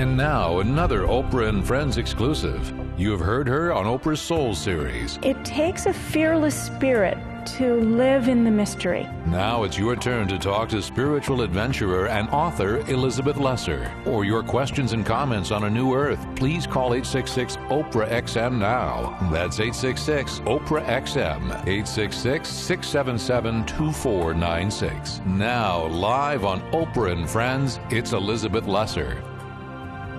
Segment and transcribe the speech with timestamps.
[0.00, 2.72] And now, another Oprah and Friends exclusive.
[2.96, 5.18] You have heard her on Oprah's Soul series.
[5.22, 7.18] It takes a fearless spirit
[7.58, 9.06] to live in the mystery.
[9.26, 13.92] Now it's your turn to talk to spiritual adventurer and author Elizabeth Lesser.
[14.04, 19.18] For your questions and comments on A New Earth, please call 866 Oprah XM now.
[19.30, 25.20] That's 866 Oprah XM, 866 677 2496.
[25.26, 29.22] Now, live on Oprah and Friends, it's Elizabeth Lesser.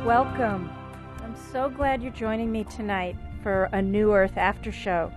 [0.06, 0.68] Welcome.
[1.24, 5.12] I'm so glad you're joining me tonight for A New Earth After Show.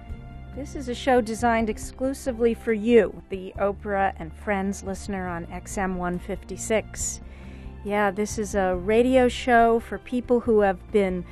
[0.55, 5.97] This is a show designed exclusively for you, the Oprah and Friends listener on XM
[5.97, 7.23] 156.
[7.83, 11.25] Yeah, this is a radio show for people who have been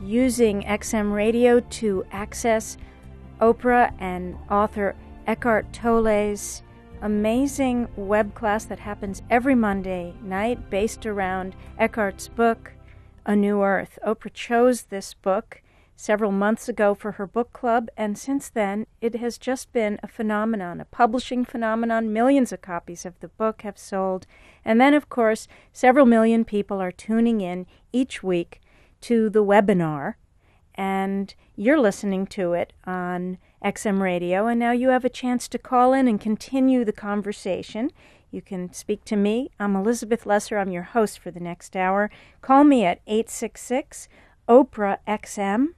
[0.00, 2.76] using XM radio to access
[3.40, 4.94] Oprah and author
[5.26, 6.62] Eckhart Tolle's
[7.02, 12.72] amazing web class that happens every Monday night based around Eckhart's book,
[13.26, 13.98] A New Earth.
[14.06, 15.62] Oprah chose this book
[15.94, 20.08] several months ago for her book club, and since then it has just been a
[20.08, 22.12] phenomenon, a publishing phenomenon.
[22.12, 24.26] Millions of copies of the book have sold.
[24.64, 28.60] And then, of course, several million people are tuning in each week
[29.02, 30.14] to the webinar,
[30.74, 35.58] and you're listening to it on XM Radio, and now you have a chance to
[35.58, 37.90] call in and continue the conversation.
[38.30, 39.50] You can speak to me.
[39.58, 40.58] I'm Elizabeth Lesser.
[40.58, 42.10] I'm your host for the next hour.
[42.42, 44.08] Call me at 866
[44.48, 45.68] Oprah XM.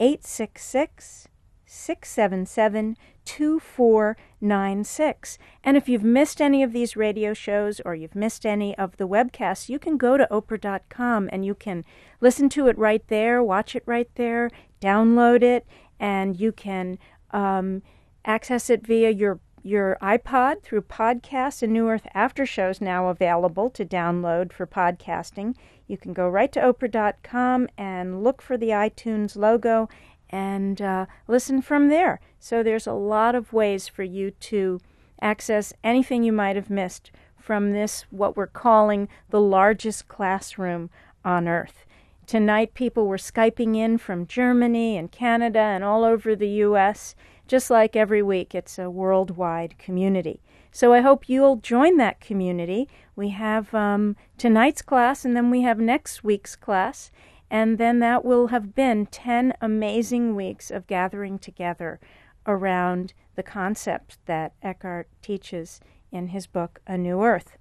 [0.00, 1.28] 866
[1.64, 5.38] 677 2496.
[5.62, 9.06] And if you've missed any of these radio shows or you've missed any of the
[9.06, 11.84] webcasts, you can go to Oprah.com and you can
[12.20, 15.66] listen to it right there, watch it right there, download it,
[16.00, 16.98] and you can
[17.30, 17.82] um,
[18.24, 23.70] access it via your your iPod through podcasts and New Earth After Shows now available
[23.70, 25.54] to download for podcasting.
[25.86, 29.88] You can go right to Oprah.com and look for the iTunes logo
[30.30, 32.20] and uh, listen from there.
[32.40, 34.80] So there's a lot of ways for you to
[35.20, 40.90] access anything you might have missed from this, what we're calling the largest classroom
[41.24, 41.84] on earth.
[42.26, 47.14] Tonight, people were Skyping in from Germany and Canada and all over the U.S.
[47.52, 50.40] Just like every week, it's a worldwide community.
[50.70, 52.88] So I hope you'll join that community.
[53.14, 57.10] We have um, tonight's class, and then we have next week's class,
[57.50, 62.00] and then that will have been 10 amazing weeks of gathering together
[62.46, 65.78] around the concept that Eckhart teaches
[66.10, 67.58] in his book, A New Earth.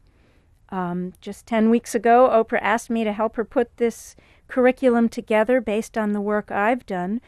[0.69, 4.15] Um, just 10 weeks ago, Oprah asked me to help her put this
[4.47, 7.19] curriculum together based on the work I've done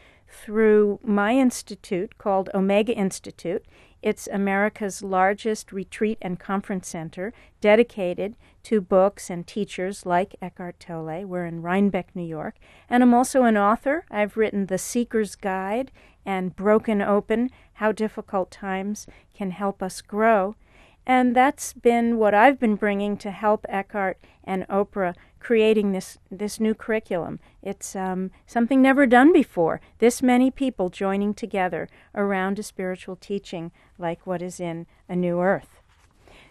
[0.42, 3.64] through my institute called Omega Institute.
[4.02, 11.24] It's America's largest retreat and conference center dedicated to books and teachers like Eckhart Tolle.
[11.24, 12.56] We're in Rhinebeck, New York.
[12.90, 14.04] And I'm also an author.
[14.10, 15.90] I've written The Seeker's Guide
[16.26, 20.56] and Broken Open How Difficult Times Can Help Us Grow.
[21.06, 26.58] And that's been what I've been bringing to help Eckhart and Oprah creating this, this
[26.58, 27.38] new curriculum.
[27.62, 29.80] It's um, something never done before.
[29.98, 35.40] This many people joining together around a spiritual teaching like what is in A New
[35.40, 35.82] Earth.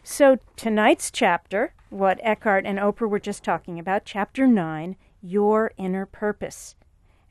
[0.03, 6.05] So, tonight's chapter, what Eckhart and Oprah were just talking about, chapter 9, Your Inner
[6.05, 6.75] Purpose.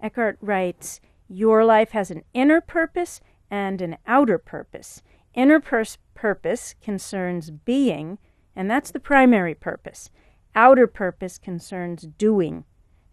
[0.01, 3.21] Eckhart writes, Your life has an inner purpose
[3.51, 5.03] and an outer purpose.
[5.35, 5.85] Inner pur-
[6.15, 8.19] purpose concerns being,
[8.57, 10.11] and that's the primary purpose.
[10.55, 12.65] Outer purpose concerns doing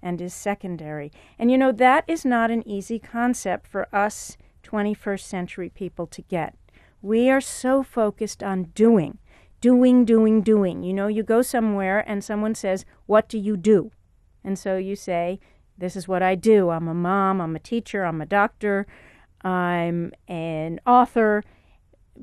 [0.01, 1.11] and is secondary.
[1.37, 6.21] And you know, that is not an easy concept for us 21st century people to
[6.23, 6.55] get.
[7.01, 9.19] We are so focused on doing,
[9.61, 10.83] doing, doing, doing.
[10.83, 13.91] You know, you go somewhere and someone says, What do you do?
[14.43, 15.39] And so you say,
[15.77, 16.69] This is what I do.
[16.69, 18.85] I'm a mom, I'm a teacher, I'm a doctor,
[19.41, 21.43] I'm an author,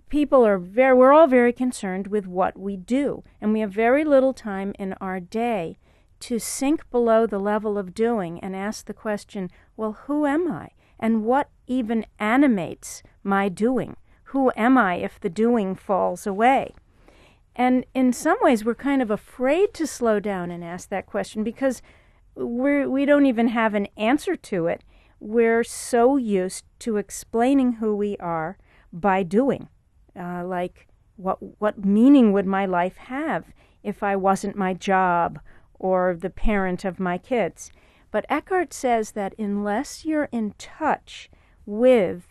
[0.08, 4.04] people are very we're all very concerned with what we do and we have very
[4.04, 5.78] little time in our day
[6.20, 10.68] to sink below the level of doing and ask the question well who am i?
[10.98, 13.96] And what even animates my doing?
[14.24, 16.74] Who am i if the doing falls away?
[17.54, 21.42] And in some ways we're kind of afraid to slow down and ask that question
[21.42, 21.82] because
[22.34, 24.82] we're we don't even have an answer to it.
[25.20, 28.58] We're so used to explaining who we are
[28.92, 29.68] by doing
[30.18, 33.52] uh, like what what meaning would my life have
[33.82, 35.38] if I wasn't my job
[35.78, 37.70] or the parent of my kids?
[38.10, 41.30] But Eckhart says that unless you're in touch
[41.64, 42.28] with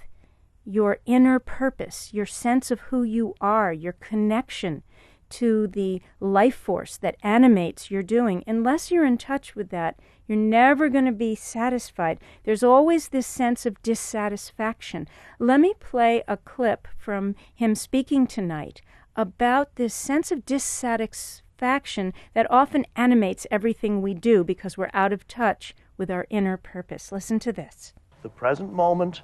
[0.66, 4.84] your inner purpose, your sense of who you are, your connection
[5.30, 10.38] to the life force that animates your doing, unless you're in touch with that, you're
[10.38, 12.20] never going to be satisfied.
[12.44, 15.08] There's always this sense of dissatisfaction.
[15.40, 18.82] Let me play a clip from him speaking tonight
[19.16, 25.28] about this sense of dissatisfaction that often animates everything we do because we're out of
[25.28, 27.12] touch with our inner purpose.
[27.12, 27.94] Listen to this.
[28.24, 29.22] The present moment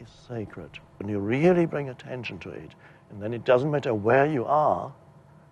[0.00, 0.78] is sacred.
[0.98, 2.74] When you really bring attention to it,
[3.10, 4.92] and then it doesn't matter where you are,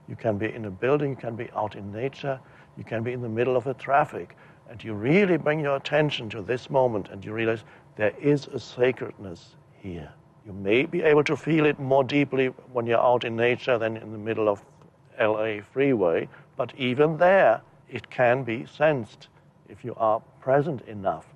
[0.09, 2.41] you can be in a building, you can be out in nature,
[2.77, 4.37] you can be in the middle of a traffic,
[4.69, 7.65] and you really bring your attention to this moment and you realize
[7.97, 10.11] there is a sacredness here.
[10.47, 13.97] You may be able to feel it more deeply when you're out in nature than
[13.97, 14.63] in the middle of
[15.19, 19.29] LA freeway, but even there it can be sensed
[19.69, 21.27] if you are present enough.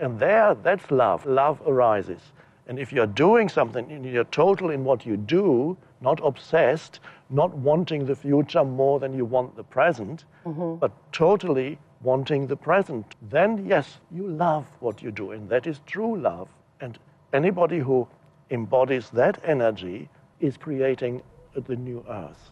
[0.00, 1.26] And there, that's love.
[1.26, 2.20] Love arises.
[2.66, 7.00] And if you're doing something and you're total in what you do, not obsessed,
[7.30, 10.76] not wanting the future more than you want the present, mm-hmm.
[10.76, 15.32] but totally wanting the present, then yes, you love what you do.
[15.32, 16.48] And that is true love.
[16.80, 16.98] And
[17.32, 18.06] anybody who
[18.50, 20.08] embodies that energy
[20.38, 21.22] is creating
[21.54, 22.50] the new earth.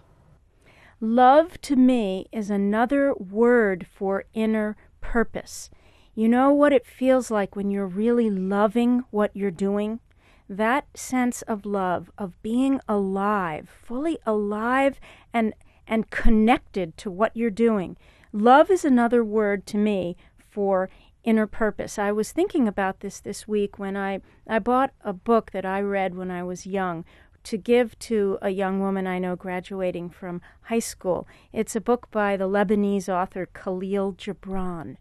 [1.01, 5.69] Love to me is another word for inner purpose.
[6.15, 10.01] You know what it feels like when you're really loving what you're doing?
[10.49, 15.01] That sense of love, of being alive, fully alive
[15.33, 15.55] and,
[15.87, 17.97] and connected to what you're doing.
[18.33, 20.89] Love is another word to me for
[21.23, 21.99] inner purpose.
[21.99, 25.81] I was thinking about this this week when I, I bought a book that I
[25.81, 27.05] read when I was young
[27.45, 31.27] to give to a young woman I know graduating from high school.
[31.53, 34.97] It's a book by the Lebanese author Khalil Gibran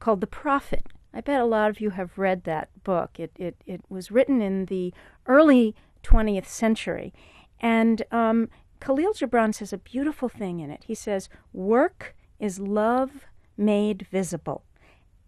[0.00, 0.86] called The Prophet.
[1.14, 3.18] I bet a lot of you have read that book.
[3.18, 4.92] It, it, it was written in the
[5.26, 7.14] early 20th century.
[7.60, 8.48] And um,
[8.80, 10.84] Khalil Gibran says a beautiful thing in it.
[10.86, 13.26] He says, Work is love
[13.56, 14.64] made visible.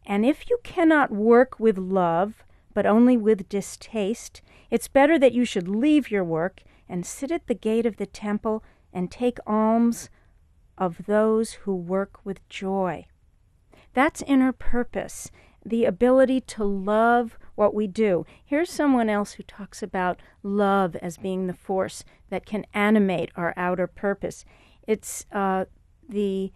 [0.07, 5.45] And if you cannot work with love, but only with distaste, it's better that you
[5.45, 8.63] should leave your work and sit at the gate of the temple
[8.93, 10.09] and take alms
[10.79, 13.07] of those who work with joy.
[13.93, 15.31] That's inner purpose,
[15.65, 18.25] the ability to love what we do.
[18.45, 23.53] Here's someone else who talks about love as being the force that can animate our
[23.57, 24.45] outer purpose.
[24.87, 25.67] It's uh,
[26.09, 26.53] the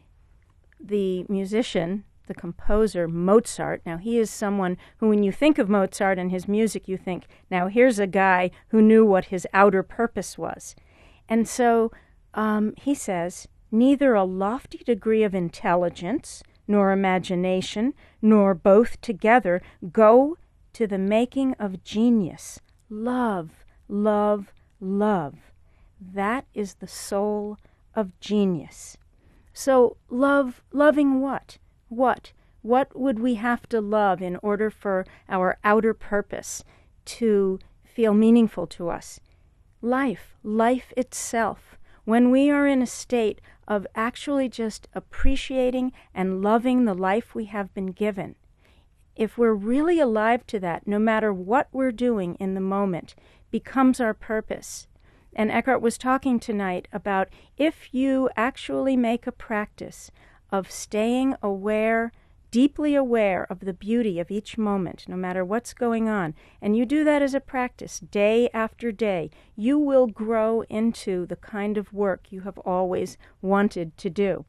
[0.86, 3.82] the musician, the composer Mozart.
[3.84, 7.24] Now he is someone who, when you think of Mozart and his music, you think,
[7.50, 10.74] now here's a guy who knew what his outer purpose was,
[11.28, 11.90] and so
[12.34, 17.92] um, he says neither a lofty degree of intelligence nor imagination,
[18.22, 19.60] nor both together,
[19.92, 20.36] go
[20.72, 22.60] to the making of genius.
[22.88, 23.50] Love,
[23.88, 25.34] love, love.
[26.00, 27.58] That is the soul
[27.94, 28.96] of genius.
[29.56, 31.58] So, love, loving what?
[31.88, 32.32] What?
[32.62, 36.64] What would we have to love in order for our outer purpose
[37.04, 39.20] to feel meaningful to us?
[39.80, 41.78] Life, life itself.
[42.04, 47.44] When we are in a state of actually just appreciating and loving the life we
[47.44, 48.34] have been given.
[49.14, 53.14] If we're really alive to that, no matter what we're doing in the moment,
[53.52, 54.88] becomes our purpose.
[55.34, 60.10] And Eckhart was talking tonight about if you actually make a practice
[60.50, 62.12] of staying aware
[62.54, 66.86] deeply aware of the beauty of each moment, no matter what's going on, and you
[66.86, 71.92] do that as a practice day after day, you will grow into the kind of
[71.92, 74.44] work you have always wanted to do.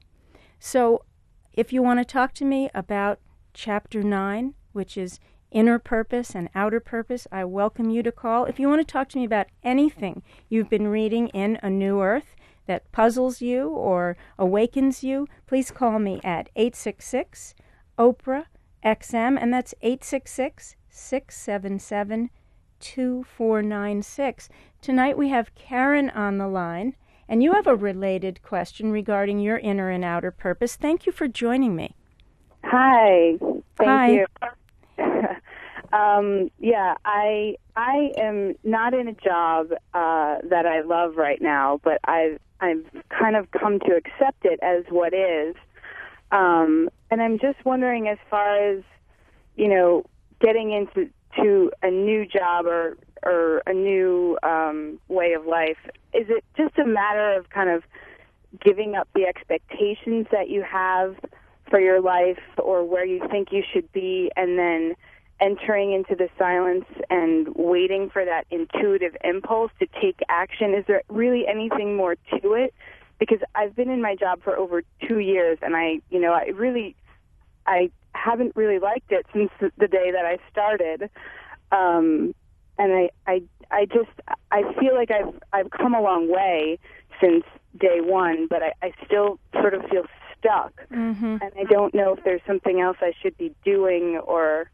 [0.60, 1.04] So,
[1.52, 3.20] if you want to talk to me about
[3.56, 5.20] chapter 9, which is
[5.56, 8.44] inner purpose and outer purpose, I welcome you to call.
[8.44, 12.02] If you want to talk to me about anything you've been reading in A New
[12.02, 12.36] Earth
[12.68, 17.56] that puzzles you or awakens you, please call me at 866
[17.98, 18.48] Oprah
[18.84, 22.30] XM, and that's 866 677
[22.82, 24.50] 2496.
[24.82, 26.96] Tonight we have Karen on the line,
[27.30, 30.76] and you have a related question regarding your inner and outer purpose.
[30.76, 31.96] Thank you for joining me.
[32.66, 33.38] Hi.
[33.78, 34.10] Thank Hi.
[34.10, 34.26] you.
[35.96, 41.80] Um, yeah, I I am not in a job uh, that I love right now,
[41.84, 45.56] but I've I've kind of come to accept it as what is.
[46.32, 48.84] Um, and I'm just wondering, as far as
[49.56, 50.04] you know,
[50.42, 55.78] getting into to a new job or or a new um, way of life,
[56.14, 57.84] is it just a matter of kind of
[58.64, 61.16] giving up the expectations that you have
[61.70, 64.96] for your life or where you think you should be, and then
[65.42, 70.74] entering into the silence and waiting for that intuitive impulse to take action?
[70.74, 72.74] Is there really anything more to it
[73.20, 76.48] because I've been in my job for over two years, and I, you know, I
[76.54, 76.96] really,
[77.66, 81.10] I haven't really liked it since the day that I started.
[81.72, 82.34] Um,
[82.78, 84.12] and I, I, I just,
[84.52, 86.78] I feel like I've, I've come a long way
[87.22, 87.44] since
[87.80, 90.04] day one, but I, I still sort of feel
[90.38, 91.38] stuck, Mm-hmm.
[91.42, 94.70] and I don't know if there's something else I should be doing or.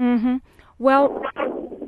[0.00, 0.36] Mm-hmm.
[0.78, 1.22] Well,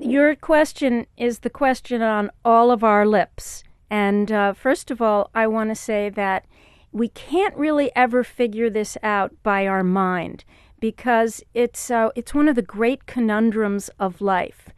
[0.00, 3.64] your question is the question on all of our lips.
[3.90, 6.46] And uh, first of all, I want to say that
[6.92, 10.44] we can't really ever figure this out by our mind
[10.78, 14.68] because it's uh, it's one of the great conundrums of life.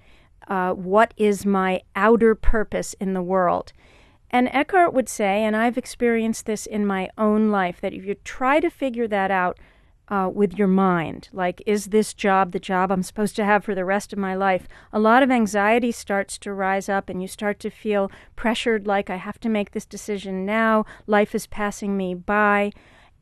[0.48, 3.72] Uh, what is my outer purpose in the world?
[4.30, 8.14] And Eckhart would say, and I've experienced this in my own life, that if you
[8.24, 9.58] try to figure that out
[10.08, 13.74] uh, with your mind, like, is this job the job I'm supposed to have for
[13.74, 14.68] the rest of my life?
[14.92, 19.10] A lot of anxiety starts to rise up, and you start to feel pressured, like,
[19.10, 22.72] I have to make this decision now, life is passing me by.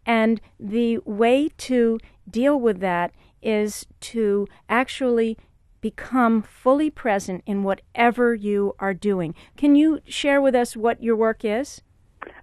[0.05, 1.99] And the way to
[2.31, 3.13] deal with that
[3.43, 5.39] is to actually
[5.81, 9.35] become fully present in whatever you are doing.
[9.57, 11.83] Can you share with us what your work is?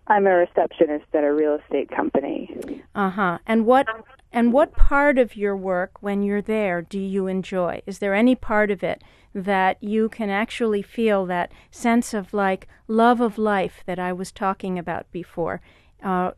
[0.08, 2.84] I'm a receptionist at a real estate company.
[2.94, 3.40] Uh-huh.
[3.48, 3.88] And what
[4.32, 7.82] and what part of your work when you're there do you enjoy?
[7.86, 12.68] Is there any part of it that you can actually feel that sense of like
[12.88, 15.62] love of life that I was talking about before
[16.04, 16.32] uh,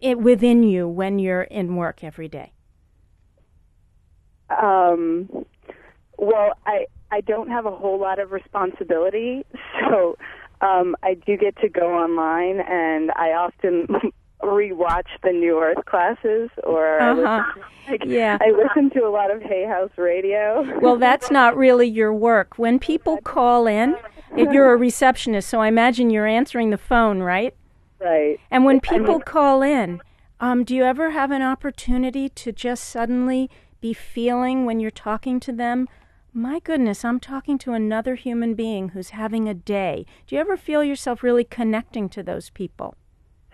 [0.00, 2.52] it, within you when you're in work every day?
[4.50, 5.44] Um,
[6.18, 9.44] well, I I don't have a whole lot of responsibility,
[9.80, 10.16] so
[10.60, 13.86] um, I do get to go online, and I often
[14.42, 17.44] rewatch the New Earth classes, or Uh-huh.
[17.54, 18.38] listen, like, Yeah.
[18.40, 20.66] I listen to a lot of Hay House Radio.
[20.80, 22.58] Well, that's not really your work.
[22.58, 23.96] When people call in,
[24.36, 27.54] you're a receptionist, so I imagine you're answering the phone, right?
[28.00, 28.38] right.
[28.50, 30.00] And when people call in,
[30.40, 35.40] um, do you ever have an opportunity to just suddenly be feeling when you're talking
[35.40, 35.86] to them,
[36.32, 40.06] my goodness, I'm talking to another human being who's having a day?
[40.26, 42.94] Do you ever feel yourself really connecting to those people?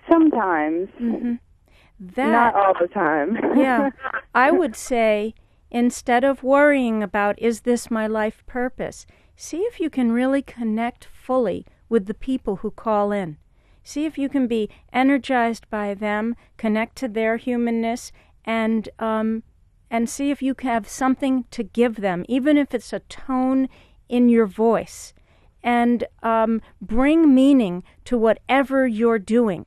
[0.09, 3.37] Sometimes, That not all the time.
[3.59, 3.91] yeah,
[4.35, 5.35] I would say
[5.71, 11.05] instead of worrying about is this my life purpose, see if you can really connect
[11.05, 13.37] fully with the people who call in.
[13.83, 18.13] See if you can be energized by them, connect to their humanness,
[18.45, 19.43] and um,
[19.91, 23.69] and see if you have something to give them, even if it's a tone
[24.09, 25.15] in your voice,
[25.63, 29.67] and um, bring meaning to whatever you're doing.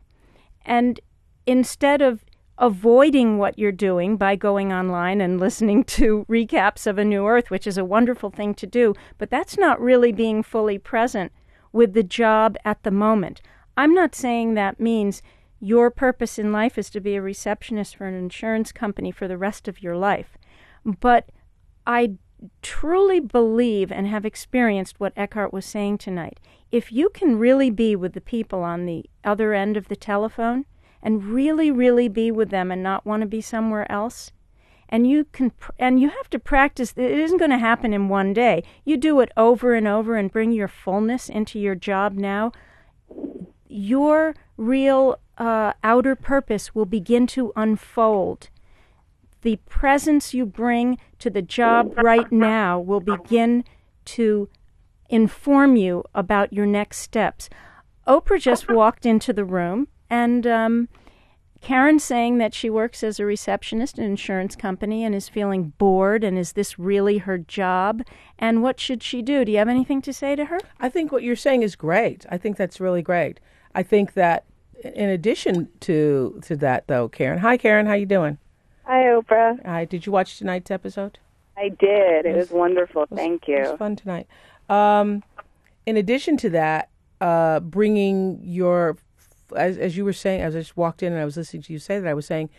[0.66, 1.00] And
[1.46, 2.24] instead of
[2.58, 7.50] avoiding what you're doing by going online and listening to recaps of A New Earth,
[7.50, 11.32] which is a wonderful thing to do, but that's not really being fully present
[11.72, 13.42] with the job at the moment.
[13.78, 15.22] I'm not saying that means
[15.62, 19.38] your purpose in life is to be a receptionist for an insurance company for the
[19.38, 20.38] rest of your life.
[20.86, 21.30] But
[21.86, 22.16] I
[22.62, 26.40] truly believe and have experienced what Eckhart was saying tonight.
[26.72, 30.66] If you can really be with the people on the other end of the telephone
[31.02, 34.32] and really, really be with them and not want to be somewhere else,
[34.90, 38.34] and you can and you have to practice it isn't going to happen in one
[38.34, 38.64] day.
[38.84, 42.52] You do it over and over and bring your fullness into your job now.
[43.68, 48.50] Your real uh, outer purpose will begin to unfold
[49.42, 53.64] the presence you bring to the job right now will begin
[54.06, 54.50] to
[55.10, 57.50] inform you about your next steps.
[58.08, 60.90] Oprah just walked into the room, and um,
[61.62, 65.74] Karen saying that she works as a receptionist in an insurance company and is feeling
[65.78, 68.02] bored, and is this really her job?
[68.38, 69.46] And what should she do?
[69.46, 70.60] Do you have anything to say to her?
[70.80, 72.26] I think what you're saying is great.
[72.30, 73.40] I think that's really great.
[73.76, 74.46] I think that
[74.84, 77.40] in addition to to that though, Karen.
[77.40, 78.38] Hi Karen, how you doing?
[78.90, 79.64] Hi, Oprah.
[79.68, 81.20] Hi, did you watch tonight's episode?
[81.56, 82.26] I did.
[82.26, 83.06] It was wonderful.
[83.14, 83.58] Thank you.
[83.58, 84.26] It was fun tonight.
[84.68, 85.22] Um,
[85.86, 86.90] in addition to that,
[87.22, 88.98] uh, bringing your,
[89.56, 91.74] as, as you were saying, as I just walked in and I was listening to
[91.74, 92.50] you say that, I was saying,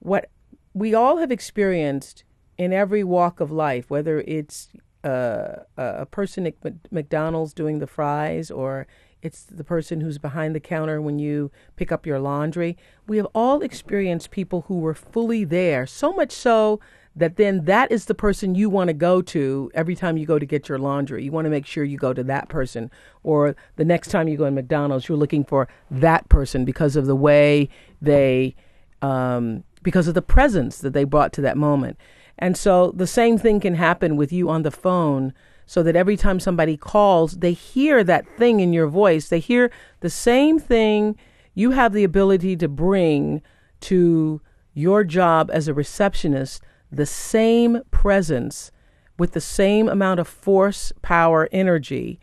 [0.00, 0.28] what
[0.74, 2.24] we all have experienced
[2.58, 4.68] in every walk of life, whether it's
[5.02, 6.56] uh, a person at
[6.90, 8.86] McDonald's doing the fries or
[9.22, 12.76] it's the person who's behind the counter when you pick up your laundry.
[13.06, 16.80] We have all experienced people who were fully there, so much so
[17.16, 20.38] that then that is the person you want to go to every time you go
[20.38, 21.24] to get your laundry.
[21.24, 22.90] You want to make sure you go to that person.
[23.22, 27.06] Or the next time you go to McDonald's, you're looking for that person because of
[27.06, 27.68] the way
[28.00, 28.54] they,
[29.02, 31.98] um, because of the presence that they brought to that moment.
[32.38, 35.34] And so the same thing can happen with you on the phone
[35.70, 39.28] so that every time somebody calls, they hear that thing in your voice.
[39.28, 41.16] They hear the same thing
[41.54, 43.40] you have the ability to bring
[43.82, 44.40] to
[44.74, 46.60] your job as a receptionist
[46.90, 48.72] the same presence
[49.16, 52.18] with the same amount of force, power, energy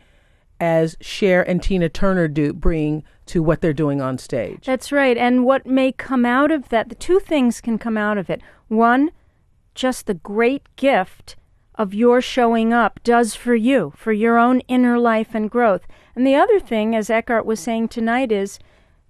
[0.60, 4.66] as Cher and Tina Turner do bring to what they're doing on stage.
[4.66, 5.16] That's right.
[5.16, 8.42] And what may come out of that, the two things can come out of it.
[8.66, 9.10] One,
[9.74, 11.36] just the great gift
[11.78, 15.86] of your showing up does for you, for your own inner life and growth.
[16.14, 18.58] And the other thing, as Eckhart was saying tonight, is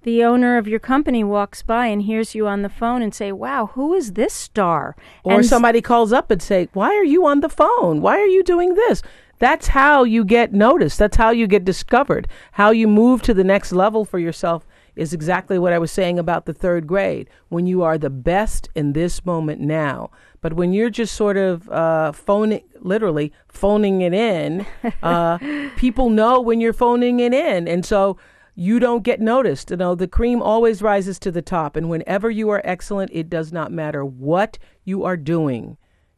[0.02, 3.32] the owner of your company walks by and hears you on the phone and say,
[3.32, 4.94] "Wow, who is this star?"
[5.24, 8.00] Or and somebody calls up and say, "Why are you on the phone?
[8.02, 9.02] Why are you doing this?"
[9.38, 10.98] That's how you get noticed.
[10.98, 12.28] That's how you get discovered.
[12.52, 16.18] How you move to the next level for yourself is exactly what I was saying
[16.18, 17.30] about the third grade.
[17.48, 20.10] When you are the best in this moment now,
[20.40, 24.66] but when you're just sort of uh, phoning, literally phoning it in,
[25.02, 25.38] uh,
[25.76, 28.16] people know when you're phoning it in, and so
[28.54, 29.70] you don't get noticed.
[29.70, 33.28] You know, the cream always rises to the top, and whenever you are excellent, it
[33.28, 35.76] does not matter what you are doing.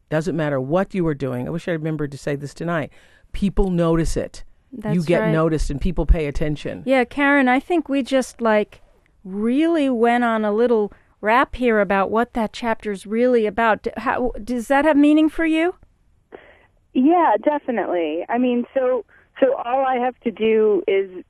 [0.09, 1.47] Doesn't matter what you are doing.
[1.47, 2.91] I wish I remembered to say this tonight.
[3.31, 4.43] People notice it.
[4.73, 5.31] That's you get right.
[5.31, 6.83] noticed, and people pay attention.
[6.85, 8.81] Yeah, Karen, I think we just like
[9.23, 13.87] really went on a little rap here about what that chapter's really about.
[13.97, 15.75] How, does that have meaning for you?
[16.93, 18.25] Yeah, definitely.
[18.27, 19.05] I mean, so
[19.39, 21.23] so all I have to do is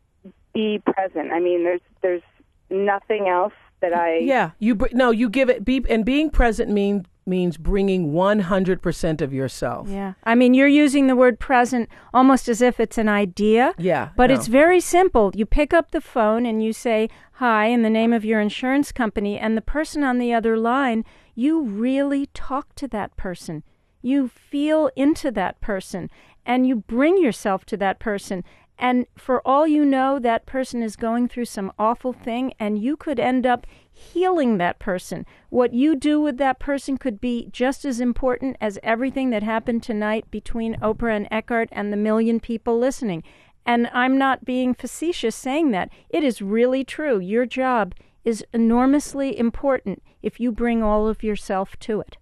[0.54, 1.32] be present.
[1.32, 2.24] I mean, there's there's
[2.70, 6.70] nothing else that I Yeah, you br- no, you give it be and being present
[6.72, 9.88] mean means bringing 100% of yourself.
[9.88, 10.14] Yeah.
[10.24, 13.76] I mean, you're using the word present almost as if it's an idea.
[13.78, 14.36] Yeah, But no.
[14.36, 15.32] it's very simple.
[15.36, 18.92] You pick up the phone and you say hi in the name of your insurance
[18.92, 23.64] company, and the person on the other line, you really talk to that person.
[24.02, 26.10] You feel into that person
[26.44, 28.44] and you bring yourself to that person.
[28.82, 32.98] And for all you know, that person is going through some awful thing, and you
[32.98, 35.24] could end up healing that person.
[35.50, 39.84] What you do with that person could be just as important as everything that happened
[39.84, 43.22] tonight between Oprah and Eckhart and the million people listening.
[43.68, 45.92] And I'm not being facetious saying that.
[46.10, 47.20] It is really true.
[47.20, 47.94] Your job
[48.26, 52.18] is enormously important if you bring all of yourself to it.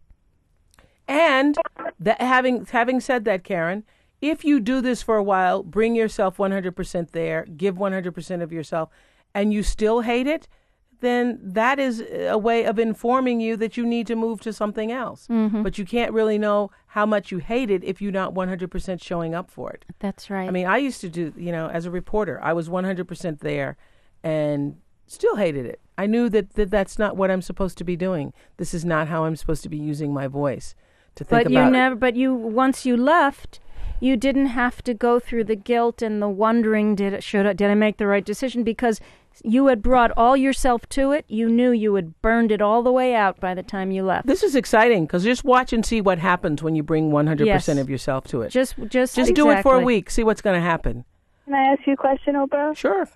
[1.08, 1.58] And
[2.20, 3.86] having having said that, Karen,
[4.22, 8.90] if you do this for a while, bring yourself 100% there, give 100% of yourself,
[9.34, 10.48] and you still hate it,
[11.02, 14.92] then that is a way of informing you that you need to move to something
[14.92, 15.28] else.
[15.28, 15.64] Mm-hmm.
[15.64, 19.34] But you can't really know how much you hate it if you're not 100% showing
[19.34, 19.86] up for it.
[20.00, 20.48] That's right.
[20.48, 23.78] I mean, I used to do, you know, as a reporter, I was 100% there
[24.24, 24.76] and
[25.08, 25.80] still hated it.
[25.98, 28.34] I knew that, that that's not what I'm supposed to be doing.
[28.58, 30.76] This is not how I'm supposed to be using my voice
[31.16, 33.60] to think but about But you never but you once you left
[34.00, 37.54] you didn't have to go through the guilt and the wondering did it should I,
[37.54, 39.00] did I make the right decision because
[39.44, 42.92] you had brought all yourself to it you knew you had burned it all the
[42.92, 46.02] way out by the time you left This is exciting because just watch and see
[46.02, 47.68] what happens when you bring 100% Yes.
[47.68, 48.50] of yourself to it.
[48.50, 50.10] just just Just do it for a week.
[50.10, 51.06] See what's going to happen.
[51.46, 52.76] Can I ask you a question, Oprah?
[52.76, 53.08] Sure.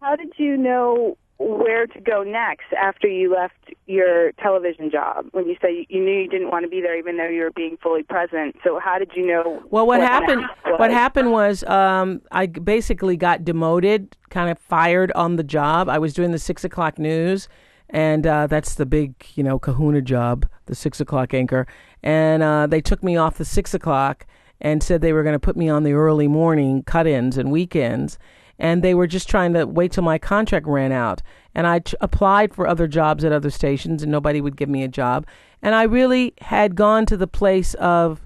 [0.00, 5.26] How did you know where to go next after you left your television job?
[5.32, 7.50] When you say you knew you didn't want to be there, even though you were
[7.50, 8.56] being fully present.
[8.64, 9.62] So how did you know?
[9.70, 10.44] Well, what, the happened?
[10.78, 15.88] What happened was um, I basically got demoted, kind of fired on the job.
[15.88, 17.48] I was doing the six o'clock news,
[17.90, 21.66] and uh, that's the big, you know, Kahuna job, the six o'clock anchor.
[22.02, 24.26] And uh, they took me off the six o'clock
[24.60, 28.18] and said they were going to put me on the early morning cut-ins and weekends.
[28.58, 31.22] And they were just trying to wait till my contract ran out.
[31.54, 34.88] And I applied for other jobs at other stations, and nobody would give me a
[34.88, 35.26] job.
[35.62, 38.20] And I really had gone to the place of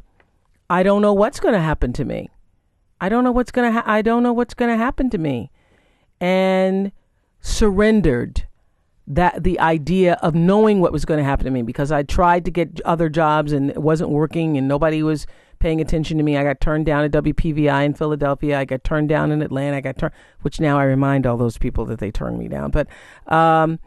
[0.69, 2.29] I don't know what's going to happen to me.
[3.01, 5.19] I don't know what's going to ha- I don't know what's going to happen to
[5.19, 5.51] me.
[6.21, 6.93] And
[7.41, 8.47] surrendered
[9.07, 12.45] that the idea of knowing what was going to happen to me because I tried
[12.45, 15.27] to get other jobs and it wasn't working and nobody was
[15.61, 16.37] paying attention to me.
[16.37, 18.59] I got turned down at WPVI in Philadelphia.
[18.59, 19.77] I got turned down in Atlanta.
[19.77, 22.71] I got turned, which now I remind all those people that they turned me down.
[22.71, 22.89] But,
[23.27, 23.79] um,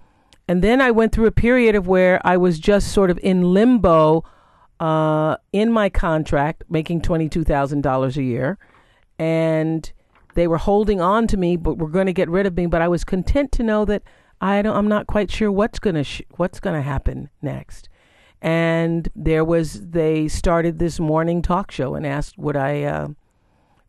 [0.48, 3.54] and then I went through a period of where I was just sort of in
[3.54, 4.24] limbo
[4.80, 8.58] uh, in my contract, making $22,000 a year.
[9.20, 9.92] And
[10.36, 12.66] they were holding on to me, but were going to get rid of me.
[12.68, 14.04] But I was content to know that
[14.42, 17.88] I don't, I'm not quite sure what's going to sh- what's going to happen next.
[18.44, 23.08] And there was they started this morning talk show and asked would I uh,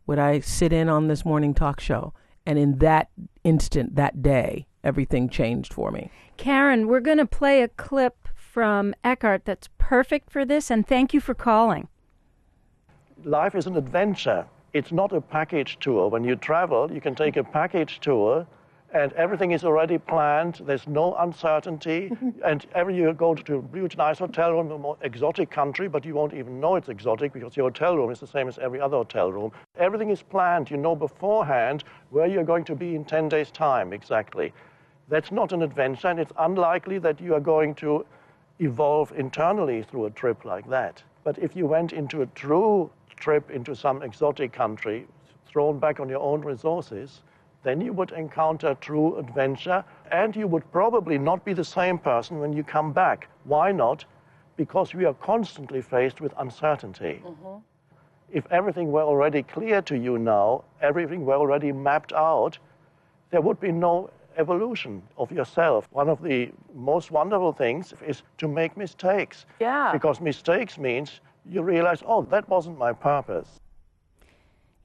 [0.07, 2.13] would I sit in on this morning talk show.
[2.47, 3.09] And in that
[3.43, 6.09] instant, that day, everything changed for me.
[6.37, 11.13] Karen we're going to play a clip from Eckhart that's perfect for this and thank
[11.13, 11.87] you for calling
[13.25, 14.45] life is an adventure.
[14.73, 16.09] It's not a package tour.
[16.09, 18.45] When you travel, you can take a package tour
[18.93, 20.61] and everything is already planned.
[20.65, 22.11] There's no uncertainty.
[22.45, 25.49] and every year you go to a huge nice hotel room in a more exotic
[25.51, 28.47] country, but you won't even know it's exotic because your hotel room is the same
[28.47, 29.51] as every other hotel room.
[29.77, 30.71] Everything is planned.
[30.71, 34.53] You know beforehand where you're going to be in 10 days' time exactly.
[35.07, 38.05] That's not an adventure, and it's unlikely that you are going to
[38.59, 41.03] evolve internally through a trip like that.
[41.23, 45.05] But if you went into a true trip into some exotic country,
[45.47, 47.21] thrown back on your own resources,
[47.65, 52.39] then you would encounter true adventure and you would probably not be the same person
[52.39, 53.27] when you come back.
[53.43, 54.05] Why not?
[54.55, 57.23] Because we are constantly faced with uncertainty.
[57.25, 57.57] Mm-hmm.
[58.31, 62.59] If everything were already clear to you now, everything were already mapped out,
[63.31, 65.87] there would be no evolution of yourself.
[65.91, 69.47] One of the most wonderful things is to make mistakes.
[69.59, 69.91] Yeah.
[69.91, 73.59] Because mistakes means you realize, oh, that wasn't my purpose.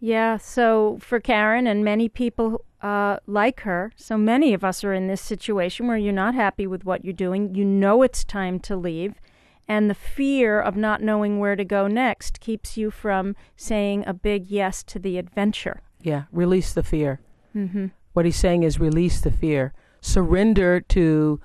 [0.00, 4.94] Yeah, so for Karen and many people uh, like her, so many of us are
[4.94, 7.54] in this situation where you're not happy with what you're doing.
[7.54, 9.20] You know it's time to leave.
[9.68, 14.12] And the fear of not knowing where to go next keeps you from saying a
[14.12, 15.82] big yes to the adventure.
[16.02, 17.20] Yeah, release the fear.
[17.54, 17.86] Mm-hmm.
[18.12, 19.72] What he's saying is release the fear.
[20.00, 21.40] Surrender to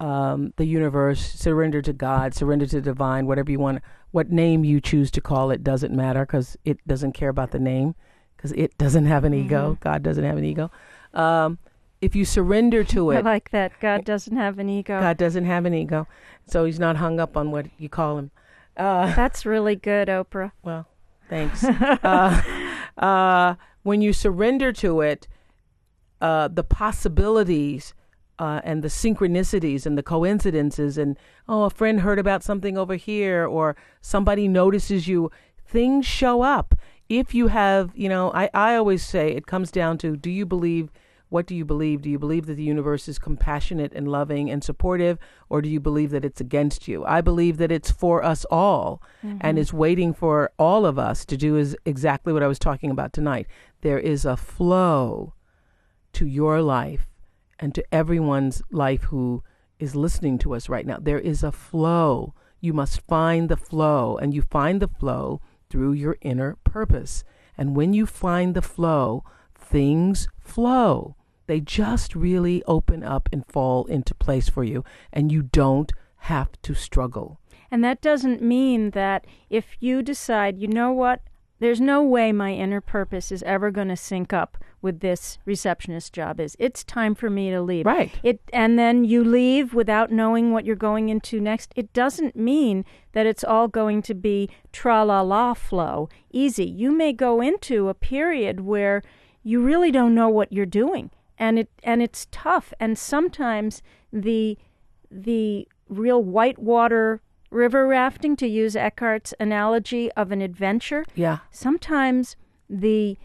[0.00, 4.80] um, the universe, surrender to God, surrender to divine, whatever you want, what name you
[4.80, 7.94] choose to call it doesn't matter because it doesn't care about the name
[8.38, 9.72] because it doesn't have an ego.
[9.72, 9.82] Mm-hmm.
[9.82, 10.70] God doesn't have an ego.
[11.12, 11.58] Um,
[12.00, 13.16] if you surrender to it.
[13.16, 13.72] I like that.
[13.80, 15.00] God doesn't have an ego.
[15.00, 16.06] God doesn't have an ego,
[16.46, 18.30] so he's not hung up on what you call him.
[18.76, 20.52] Uh, That's really good, Oprah.
[20.62, 20.86] well,
[21.28, 21.64] thanks.
[21.64, 22.40] uh,
[22.96, 25.26] uh, when you surrender to it,
[26.20, 27.94] uh, the possibilities
[28.38, 32.94] uh, and the synchronicities and the coincidences, and oh, a friend heard about something over
[32.94, 35.32] here, or somebody notices you,
[35.66, 36.74] things show up.
[37.08, 40.44] If you have, you know, I, I always say it comes down to do you
[40.44, 40.90] believe
[41.30, 42.02] what do you believe?
[42.02, 45.18] Do you believe that the universe is compassionate and loving and supportive,
[45.50, 47.04] or do you believe that it's against you?
[47.04, 49.58] I believe that it's for us all and mm-hmm.
[49.58, 53.12] is waiting for all of us to do is exactly what I was talking about
[53.12, 53.46] tonight.
[53.82, 55.34] There is a flow
[56.14, 57.06] to your life
[57.60, 59.42] and to everyone's life who
[59.78, 60.98] is listening to us right now.
[61.00, 62.34] There is a flow.
[62.60, 65.40] You must find the flow, and you find the flow
[65.70, 67.24] through your inner purpose.
[67.56, 71.16] And when you find the flow, things flow.
[71.46, 76.50] They just really open up and fall into place for you, and you don't have
[76.62, 77.40] to struggle.
[77.70, 81.22] And that doesn't mean that if you decide, you know what,
[81.60, 86.12] there's no way my inner purpose is ever going to sync up with this receptionist
[86.12, 86.56] job is.
[86.58, 87.86] It's time for me to leave.
[87.86, 88.12] Right.
[88.22, 91.72] It and then you leave without knowing what you're going into next.
[91.74, 96.66] It doesn't mean that it's all going to be tra la la flow, easy.
[96.66, 99.02] You may go into a period where
[99.42, 104.58] you really don't know what you're doing and it and it's tough and sometimes the
[105.10, 111.04] the real whitewater river rafting to use Eckhart's analogy of an adventure.
[111.14, 111.38] Yeah.
[111.50, 112.36] sometimes
[112.68, 113.16] the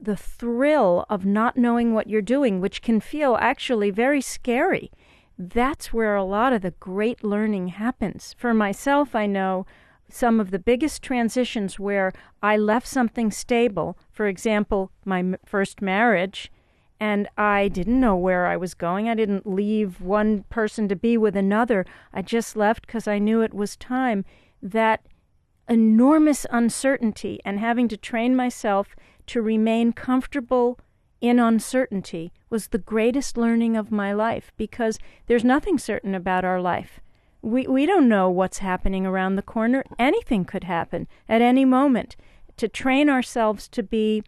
[0.00, 4.90] the thrill of not knowing what you're doing which can feel actually very scary
[5.38, 8.34] that's where a lot of the great learning happens.
[8.38, 9.66] For myself i know
[10.08, 13.96] some of the biggest transitions where i left something stable.
[14.10, 16.50] For example my m- first marriage
[17.02, 19.08] and I didn't know where I was going.
[19.08, 21.84] I didn't leave one person to be with another.
[22.12, 24.24] I just left because I knew it was time.
[24.62, 25.04] That
[25.68, 28.94] enormous uncertainty and having to train myself
[29.26, 30.78] to remain comfortable
[31.20, 36.60] in uncertainty was the greatest learning of my life because there's nothing certain about our
[36.60, 37.00] life.
[37.40, 39.82] We, we don't know what's happening around the corner.
[39.98, 42.14] Anything could happen at any moment.
[42.58, 44.22] To train ourselves to be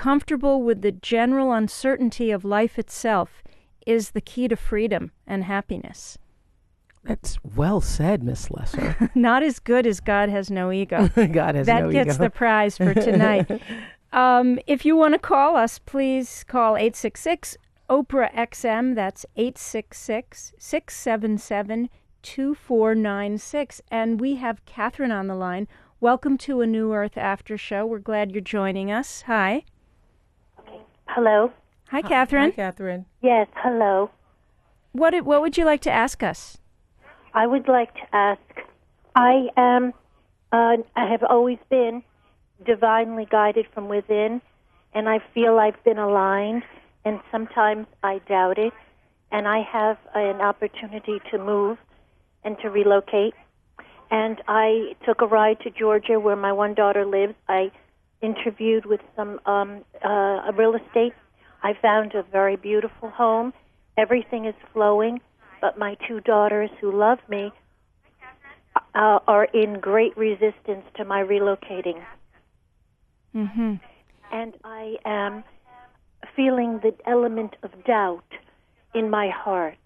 [0.00, 3.42] comfortable with the general uncertainty of life itself
[3.86, 6.16] is the key to freedom and happiness.
[7.04, 9.10] That's well said, Miss Lesser.
[9.14, 11.08] Not as good as God has no ego.
[11.32, 11.80] God has no ego.
[11.80, 12.24] that no gets ego.
[12.24, 13.60] the prize for tonight.
[14.14, 17.58] um, if you want to call us, please call 866
[17.90, 18.94] Oprah XM.
[18.94, 21.90] That's 866 677
[22.22, 23.82] 2496.
[23.90, 25.68] And we have Catherine on the line.
[26.00, 27.84] Welcome to a New Earth After Show.
[27.84, 29.24] We're glad you're joining us.
[29.26, 29.64] Hi.
[31.14, 31.50] Hello.
[31.88, 32.50] Hi, Catherine.
[32.50, 33.04] Hi, Catherine.
[33.20, 34.10] Yes, hello.
[34.92, 36.58] What, what would you like to ask us?
[37.34, 38.40] I would like to ask.
[39.16, 39.92] I am.
[40.52, 42.04] Uh, I have always been
[42.64, 44.40] divinely guided from within,
[44.94, 46.62] and I feel I've been aligned.
[47.04, 48.72] And sometimes I doubt it.
[49.32, 51.78] And I have an opportunity to move
[52.44, 53.34] and to relocate.
[54.12, 57.34] And I took a ride to Georgia, where my one daughter lives.
[57.48, 57.72] I
[58.22, 61.14] interviewed with some um, uh, a real estate
[61.62, 63.52] I found a very beautiful home.
[63.96, 65.20] Everything is flowing,
[65.60, 67.52] but my two daughters who love me
[68.94, 72.02] uh, are in great resistance to my relocating.
[73.34, 73.74] Mm-hmm.
[74.32, 75.44] And I am
[76.34, 78.24] feeling the element of doubt
[78.94, 79.78] in my heart.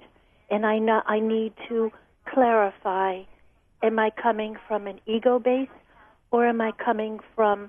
[0.50, 1.90] And I, know, I need to
[2.32, 3.22] clarify
[3.82, 5.68] am I coming from an ego base
[6.30, 7.68] or am I coming from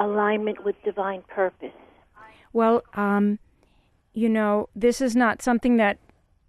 [0.00, 1.72] alignment with divine purpose?
[2.52, 3.38] Well, um,
[4.14, 5.98] you know, this is not something that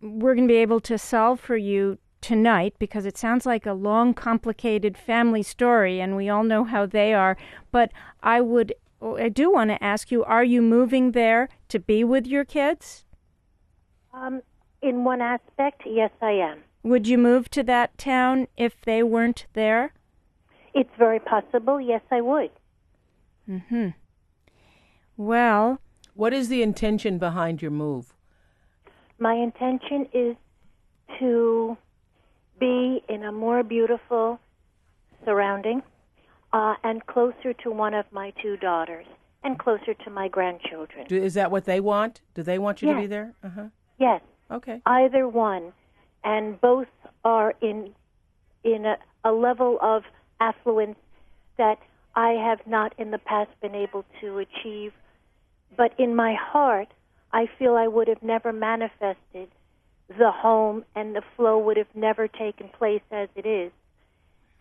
[0.02, 3.74] we're going to be able to solve for you tonight because it sounds like a
[3.74, 7.38] long, complicated family story, and we all know how they are.
[7.72, 7.92] But
[8.24, 12.26] I would, I do want to ask you: Are you moving there to be with
[12.28, 13.06] your kids?
[14.14, 14.42] Um,
[14.82, 16.60] in one aspect, yes, I am.
[16.84, 19.94] Would you move to that town if they weren't there?
[20.74, 21.82] It's very possible.
[21.82, 22.52] Yes, I would.
[23.58, 23.88] Hmm.
[25.18, 25.80] Well,
[26.14, 28.14] What is the intention behind your move?
[29.20, 30.36] My intention is
[31.20, 31.78] to
[32.60, 34.40] be in a more beautiful
[35.26, 35.82] surrounding
[36.52, 39.06] uh, and closer to one of my two daughters
[39.44, 41.06] and closer to my grandchildren.
[41.08, 42.22] Do, is that what they want?
[42.34, 43.34] Do they want you to be there?
[43.44, 43.66] Uh-huh.
[43.98, 44.82] Yes, Okay.
[44.86, 45.72] either one,
[46.24, 46.88] and both
[47.24, 47.94] are in
[48.64, 50.04] in a, a level of
[50.42, 50.98] affluence
[51.58, 51.78] that
[52.20, 54.92] I have not in the past been able to achieve.
[55.78, 56.90] But in my heart,
[57.32, 59.48] I feel I would have never manifested
[60.10, 63.72] the home, and the flow would have never taken place as it is.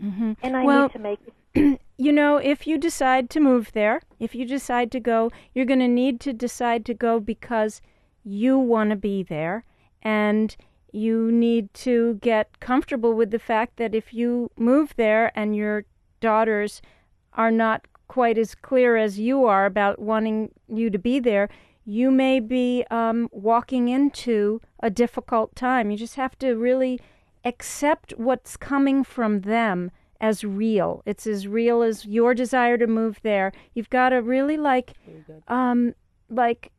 [0.00, 0.32] Mm-hmm.
[0.42, 1.80] And I Well- need to make it.
[1.98, 5.80] you know, if you decide to move there, if you decide to go, you're going
[5.80, 7.80] to need to decide to go because
[8.22, 9.64] you want to be there
[10.02, 10.54] and
[10.92, 15.84] you need to get comfortable with the fact that if you move there and your
[16.20, 16.82] daughters
[17.38, 21.48] are not quite as clear as you are about wanting you to be there,
[21.84, 25.90] you may be um, walking into a difficult time.
[25.90, 27.00] You just have to really
[27.44, 31.02] accept what's coming from them as real.
[31.06, 33.52] It's as real as your desire to move there.
[33.72, 34.94] You've got to really like,
[35.46, 35.94] um,
[36.28, 36.72] like,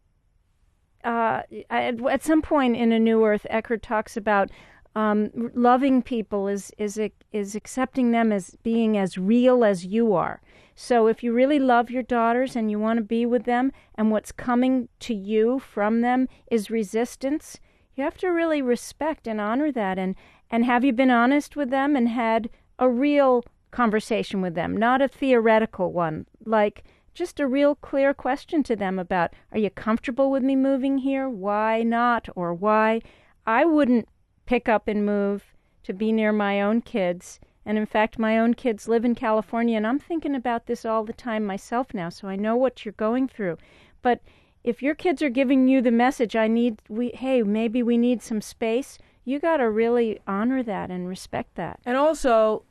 [1.05, 4.49] uh, at, at some point in a New Earth, Eckhart talks about
[4.95, 6.99] um, loving people is is
[7.31, 10.41] is accepting them as being as real as you are.
[10.81, 14.11] So if you really love your daughters and you want to be with them, and
[14.11, 17.59] what's coming to you from them is resistance,
[17.95, 19.99] you have to really respect and honor that.
[19.99, 20.15] And
[20.49, 25.01] and have you been honest with them and had a real conversation with them, not
[25.01, 30.31] a theoretical one, like just a real clear question to them about are you comfortable
[30.31, 31.27] with me moving here?
[31.27, 32.29] Why not?
[32.37, 33.01] Or why?
[33.45, 34.07] I wouldn't
[34.45, 35.43] pick up and move
[35.83, 37.41] to be near my own kids.
[37.65, 41.03] And in fact, my own kids live in California, and I'm thinking about this all
[41.03, 43.57] the time myself now, so I know what you're going through.
[44.01, 44.21] But
[44.63, 48.21] if your kids are giving you the message, I need, we, hey, maybe we need
[48.21, 51.79] some space, you got to really honor that and respect that.
[51.85, 52.63] And also,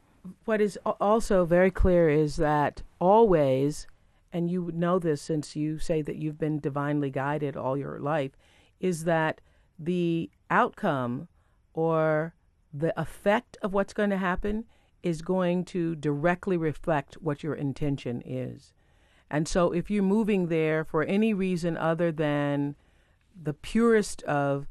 [0.45, 3.87] what is also very clear is that always,
[4.33, 8.01] and you would know this since you say that you've been divinely guided all your
[8.01, 8.33] life,
[8.81, 9.41] is that
[9.79, 11.29] the outcome
[11.75, 12.35] or
[12.73, 14.65] the effect of what's going to happen
[15.03, 18.73] is going to directly reflect what your intention is.
[19.31, 22.77] And so if you're moving there for any reason other than
[23.41, 24.67] the purest of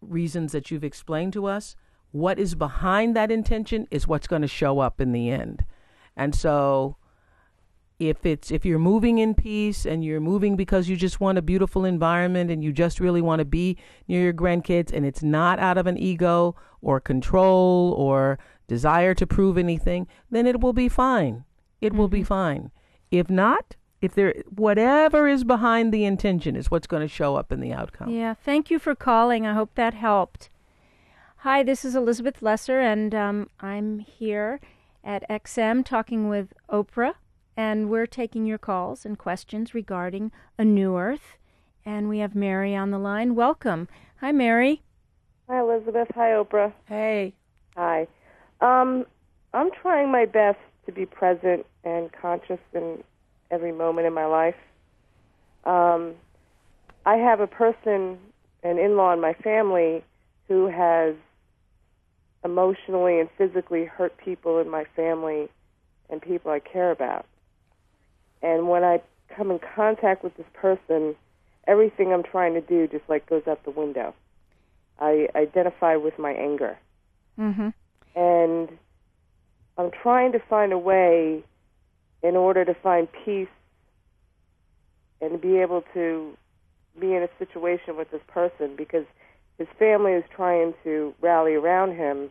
[0.00, 1.76] reasons that you've explained to us,
[2.10, 5.64] what is behind that intention is what's going to show up in the end.
[6.16, 6.96] And so
[7.98, 11.42] if it's if you're moving in peace and you're moving because you just want a
[11.42, 15.58] beautiful environment and you just really want to be near your grandkids and it's not
[15.58, 20.88] out of an ego or control or desire to prove anything, then it will be
[20.88, 21.44] fine.
[21.80, 22.70] It will be fine.
[23.10, 27.52] If not, if there whatever is behind the intention is what's going to show up
[27.52, 28.10] in the outcome.
[28.10, 29.46] Yeah, thank you for calling.
[29.46, 30.50] I hope that helped.
[31.38, 34.60] Hi, this is Elizabeth Lesser, and um, I'm here
[35.02, 37.14] at XM talking with Oprah,
[37.56, 41.36] and we're taking your calls and questions regarding a new Earth.
[41.84, 43.34] And we have Mary on the line.
[43.34, 43.88] Welcome.
[44.20, 44.82] Hi, Mary.
[45.48, 46.08] Hi, Elizabeth.
[46.14, 46.72] Hi, Oprah.
[46.86, 47.34] Hey,
[47.76, 48.06] Hi.
[48.62, 49.04] Um,
[49.52, 53.02] I'm trying my best to be present and conscious in
[53.50, 54.54] every moment in my life.
[55.64, 56.14] Um,
[57.04, 58.18] I have a person,
[58.62, 60.04] an in law in my family,
[60.48, 61.14] who has
[62.44, 65.48] emotionally and physically hurt people in my family
[66.08, 67.26] and people I care about.
[68.42, 69.00] And when I
[69.36, 71.16] come in contact with this person,
[71.66, 74.14] everything I'm trying to do just like goes out the window.
[75.00, 76.78] I identify with my anger.
[77.38, 77.68] Mm-hmm.
[78.14, 78.68] And
[79.78, 81.44] I'm trying to find a way
[82.22, 83.48] in order to find peace
[85.20, 86.36] and be able to
[87.00, 89.06] be in a situation with this person because
[89.58, 92.28] his family is trying to rally around him,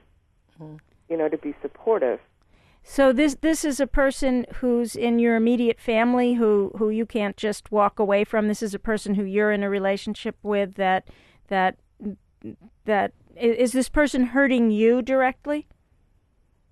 [0.62, 0.76] mm-hmm.
[1.10, 2.20] you know, to be supportive.
[2.84, 7.38] So this this is a person who's in your immediate family who who you can't
[7.38, 8.48] just walk away from.
[8.48, 11.08] This is a person who you're in a relationship with that
[11.48, 11.78] that
[12.86, 15.68] that is this person hurting you directly?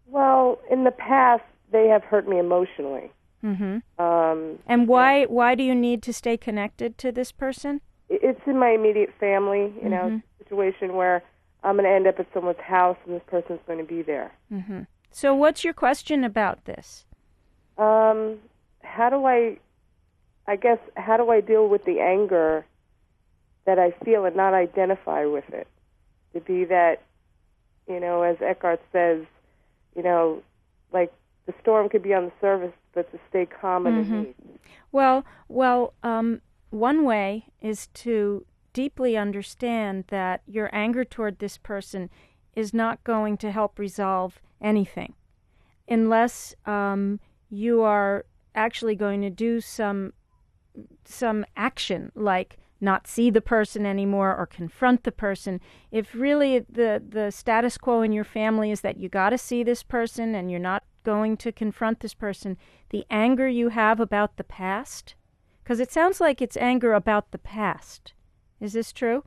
[0.08, 3.12] Well, in the past, they have hurt me emotionally.
[3.44, 3.82] Mhm.
[3.98, 7.82] Um, And why why do you need to stay connected to this person?
[8.12, 10.24] it's in my immediate family, you know, Mhm.
[10.40, 11.22] situation where
[11.64, 14.32] I'm going to end up at someone's house and this person's going to be there.
[14.52, 14.88] Mhm.
[15.12, 17.06] So what's your question about this?
[17.78, 18.40] Um,
[18.84, 19.60] how do I,
[20.48, 22.66] I guess, how do I deal with the anger
[23.66, 25.68] that I feel and not identify with it?
[26.34, 27.02] To be that,
[27.88, 29.26] you know, as Eckhart says,
[29.96, 30.44] you know,
[30.94, 31.12] like
[31.46, 34.36] the storm could be on the surface, but to stay calm underneath.
[34.92, 42.10] Well, well, um, one way is to deeply understand that your anger toward this person
[42.56, 45.14] is not going to help resolve anything
[45.88, 50.14] unless um, you are actually going to do some
[51.04, 55.60] some action like not see the person anymore or confront the person.
[55.92, 59.64] If really the the status quo in your family is that you got to see
[59.64, 62.58] this person and you're not going to confront this person
[62.90, 65.16] the anger you have about the past
[65.64, 68.14] because it sounds like it's anger about the past.
[68.60, 69.24] Is this true?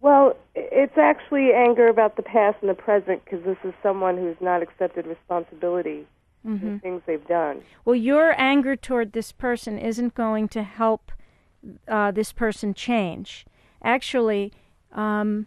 [0.00, 4.36] Well, it's actually anger about the past and the present because this is someone who's
[4.40, 6.06] not accepted responsibility
[6.42, 7.62] for the things they've done.
[7.84, 11.12] Well, your anger toward this person isn't going to help
[11.88, 13.44] uh, this person change.
[13.82, 14.52] Actually,
[14.92, 15.46] um,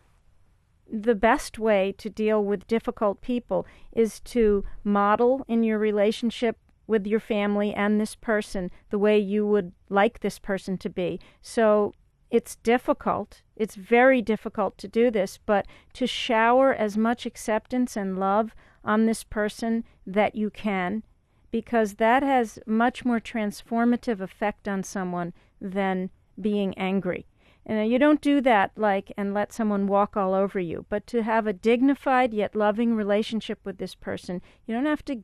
[0.92, 7.08] the best way to deal with difficult people is to model in your relationship with
[7.08, 11.20] your family and this person the way you would like this person to be.
[11.42, 11.94] So
[12.30, 13.42] it's difficult.
[13.56, 19.06] It's very difficult to do this, but to shower as much acceptance and love on
[19.06, 21.04] this person that you can,
[21.50, 25.34] because that has much more transformative effect on someone
[25.72, 27.26] than being angry.
[27.66, 31.08] And uh, you don't do that like and let someone walk all over you, but
[31.08, 35.24] to have a dignified yet loving relationship with this person, you don't have to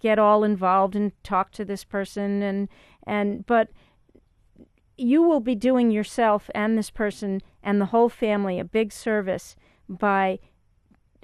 [0.00, 2.68] get all involved and talk to this person and
[3.06, 3.68] and but
[4.96, 9.54] you will be doing yourself and this person and the whole family a big service
[9.88, 10.40] by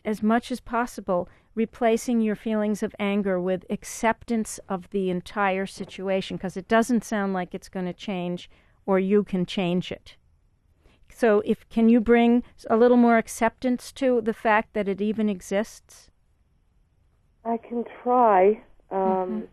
[0.05, 6.37] as much as possible replacing your feelings of anger with acceptance of the entire situation
[6.37, 8.51] because it doesn't sound like it's going to change
[8.87, 10.17] or you can change it.
[11.09, 15.29] So if can you bring a little more acceptance to the fact that it even
[15.29, 16.11] exists?
[17.45, 18.63] I can try.
[18.91, 19.49] Um,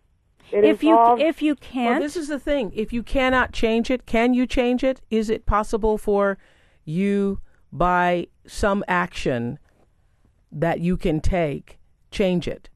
[0.51, 2.71] it if you if you can't this is the thing.
[2.73, 5.01] If you cannot change it, can you change it?
[5.09, 6.37] Is it possible for
[6.85, 7.39] you,
[7.71, 9.59] by some action
[10.51, 11.78] that you can take,
[12.11, 12.69] change it?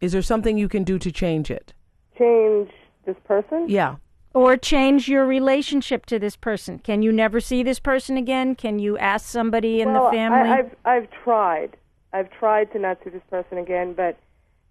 [0.00, 1.72] Is there something you can do to change it?
[2.18, 2.70] change
[3.04, 3.66] this person.
[3.68, 3.96] Yeah.
[4.34, 6.78] or change your relationship to this person.
[6.78, 8.54] Can you never see this person again?
[8.54, 10.50] Can you ask somebody in well, the family?
[10.50, 11.76] I, I've I've tried.
[12.12, 14.18] I've tried to not see this person again, but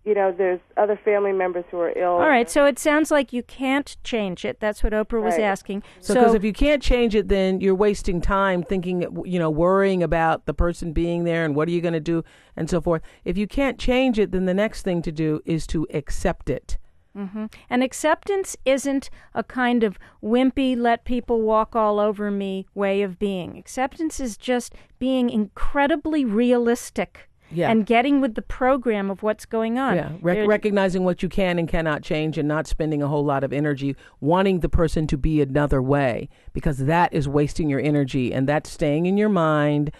[0.05, 2.11] you know, there's other family members who are ill.
[2.11, 4.59] All right, so it sounds like you can't change it.
[4.59, 5.43] That's what Oprah was Right.
[5.43, 5.81] asking.
[5.99, 10.03] So, because if you can't change it, then you're wasting time thinking, you know, worrying
[10.03, 12.23] about the person being there and what are you going to do
[12.55, 13.01] and so forth.
[13.25, 16.77] If you can't change it, then the next thing to do is to accept it.
[17.17, 17.45] Mm-hmm.
[17.69, 23.17] And acceptance isn't a kind of wimpy, let people walk all over me way of
[23.17, 23.57] being.
[23.57, 27.69] Acceptance is just being incredibly realistic Yeah.
[27.69, 29.95] and getting with the program of what's going on.
[29.95, 33.43] Yeah, There- recognizing what you can and cannot change and not spending a whole lot
[33.43, 38.33] of energy wanting the person to be another way because that is wasting your energy
[38.33, 39.91] and that's staying in your mind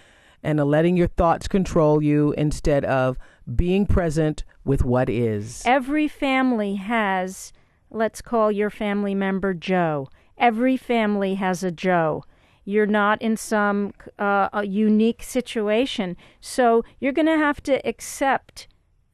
[0.42, 3.16] and letting your thoughts control you instead of
[3.54, 5.62] being present with what is.
[5.64, 7.52] Every family has,
[7.90, 10.08] let's call your family member Joe.
[10.38, 12.24] Every family has a Joe.
[12.66, 18.68] You're not in some uh, a unique situation, so you're going to have to accept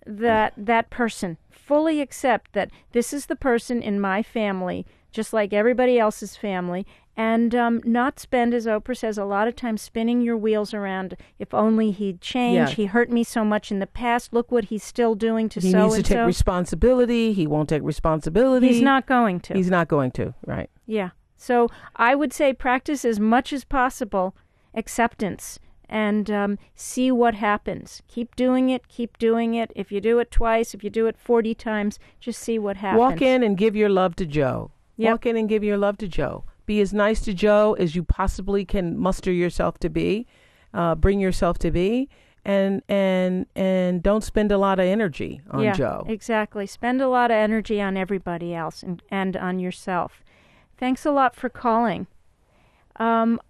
[0.05, 5.53] that that person fully accept that this is the person in my family, just like
[5.53, 6.87] everybody else's family,
[7.17, 11.17] and um, not spend, as Oprah says, a lot of time spinning your wheels around.
[11.39, 12.57] If only he'd change.
[12.57, 12.69] Yeah.
[12.69, 14.33] He hurt me so much in the past.
[14.33, 16.25] Look what he's still doing to he so He needs to take so.
[16.25, 17.35] responsibility.
[17.35, 18.69] He won't take responsibility.
[18.69, 19.55] He's not going to.
[19.55, 20.35] He's not going to.
[20.47, 20.71] Right.
[20.87, 21.11] Yeah.
[21.43, 21.67] So
[21.97, 24.37] I would say practice as much as possible
[24.75, 28.01] acceptance and um, see what happens.
[28.07, 28.87] Keep doing it.
[28.87, 29.73] Keep doing it.
[29.75, 33.01] If you do it twice, if you do it 40 times, just see what happens.
[33.01, 34.71] Walk in and give your love to Joe.
[34.99, 35.11] Yep.
[35.11, 36.45] Walk in and give your love to Joe.
[36.65, 40.29] Be as nice to Joe as you possibly can muster yourself to be.
[40.73, 42.09] Uh, bring yourself to be,
[42.45, 46.07] and and and don't spend a lot of energy on yeah, Joe.
[46.09, 46.67] Exactly.
[46.67, 50.22] Spend a lot of energy on everybody else and, and on yourself.
[50.83, 52.09] Thanks a lot for calling.
[52.97, 53.41] Um,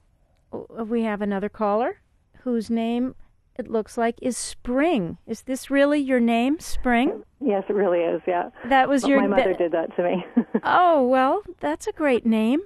[0.52, 2.02] we have another caller
[2.42, 3.14] whose name
[3.58, 5.16] it looks like is Spring.
[5.26, 7.22] Is this really your name, Spring?
[7.40, 8.20] Yes, it really is.
[8.26, 8.50] Yeah.
[8.68, 9.20] That was But your.
[9.22, 10.26] My mother that- did that to me.
[10.62, 12.60] Oh well, that's a great name.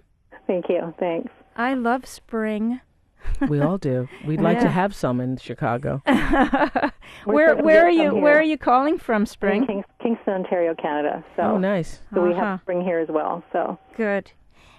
[0.49, 0.93] Thank you.
[0.99, 1.31] Thanks.
[1.55, 2.81] I love Spring.
[3.49, 4.09] we all do.
[4.27, 6.03] We'd like to have some in Chicago.
[6.07, 9.65] where supposed where are you some where are you calling from, In Spring?
[9.65, 11.25] Kings- Kingston, Ontario, Canada.
[11.37, 12.01] So, Oh, nice.
[12.13, 12.41] so we Uh-huh.
[12.41, 13.45] have spring here as well.
[13.53, 14.33] So, Good.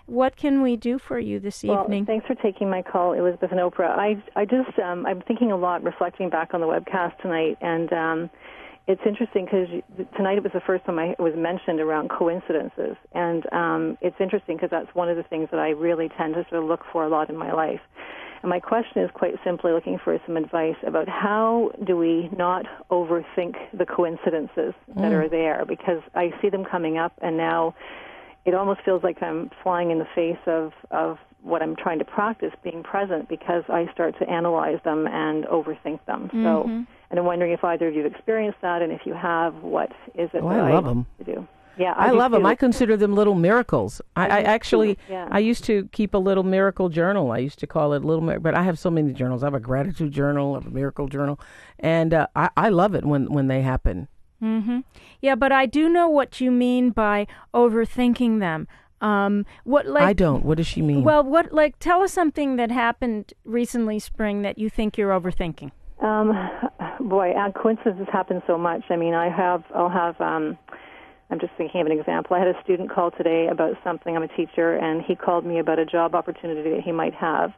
[0.08, 2.06] What can we do for you this well, evening?
[2.06, 3.90] thanks for taking my call, Elizabeth and Oprah.
[3.90, 7.92] I I just um, I'm thinking a lot, reflecting back on the webcast tonight, and
[7.92, 8.30] um,
[8.88, 9.68] it's interesting because
[10.16, 14.56] tonight it was the first time I was mentioned around coincidences, and um, it's interesting
[14.56, 17.04] because that's one of the things that I really tend to sort of look for
[17.04, 17.82] a lot in my life.
[18.44, 22.66] And my question is quite simply looking for some advice about how do we not
[22.92, 27.76] overthink the coincidences that are there because I see them coming up and now
[28.46, 32.06] it almost feels like I'm flying in the face of, of what I'm trying to
[32.06, 36.30] practice being present because I start to analyze them and overthink them.
[36.34, 36.64] So,
[37.10, 39.92] and I'm wondering if either of you have experienced that, and if you have, what
[40.16, 41.06] is it Oh, that I love 'em.
[41.20, 41.48] to do?
[41.78, 42.42] Yeah, I, do love them.
[42.42, 42.48] too.
[42.48, 44.02] I consider them little miracles.
[44.16, 45.28] I, I do actually, yeah.
[45.30, 47.32] I used to keep a little miracle journal.
[47.32, 49.44] I used to call it little, Mir- but I have so many journals.
[49.44, 51.40] I have a gratitude journal, I have a miracle journal,
[51.78, 54.08] and uh, I, I love it when when they happen.
[54.42, 54.80] Mm-hmm.
[55.22, 58.68] Yeah, but I do know what you mean by overthinking them.
[59.02, 60.44] Um, what like I don't.
[60.44, 61.04] What does she mean?
[61.04, 65.72] Well, what like tell us something that happened recently, spring, that you think you're overthinking.
[66.02, 66.34] Um,
[67.00, 68.84] boy, uh, coincidences happen so much.
[68.90, 70.20] I mean, I have, I'll have.
[70.22, 70.58] Um,
[71.30, 72.36] I'm just thinking of an example.
[72.36, 74.16] I had a student call today about something.
[74.16, 77.52] I'm a teacher, and he called me about a job opportunity that he might have,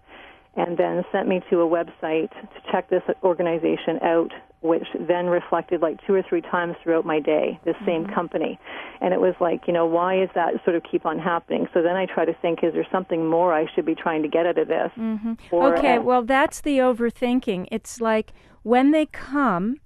[0.55, 4.31] and then sent me to a website to check this organization out,
[4.61, 8.59] which then reflected like two or three times throughout my day this same company,
[8.99, 11.67] and it was like, you know, why is that sort of keep on happening?
[11.73, 14.27] So then I try to think, is there something more I should be trying to
[14.27, 14.91] get out of this?
[14.97, 15.33] Mm-hmm.
[15.53, 17.67] okay, well, that's the overthinking.
[17.71, 18.33] It's like
[18.63, 19.77] when they come,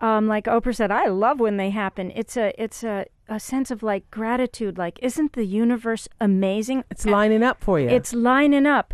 [0.00, 2.12] um, like Oprah said, I love when they happen.
[2.14, 4.76] It's a it's a, a sense of like gratitude.
[4.76, 6.84] Like, isn't the universe amazing?
[6.90, 7.88] it's lining up for you.
[7.88, 8.92] It's lining up.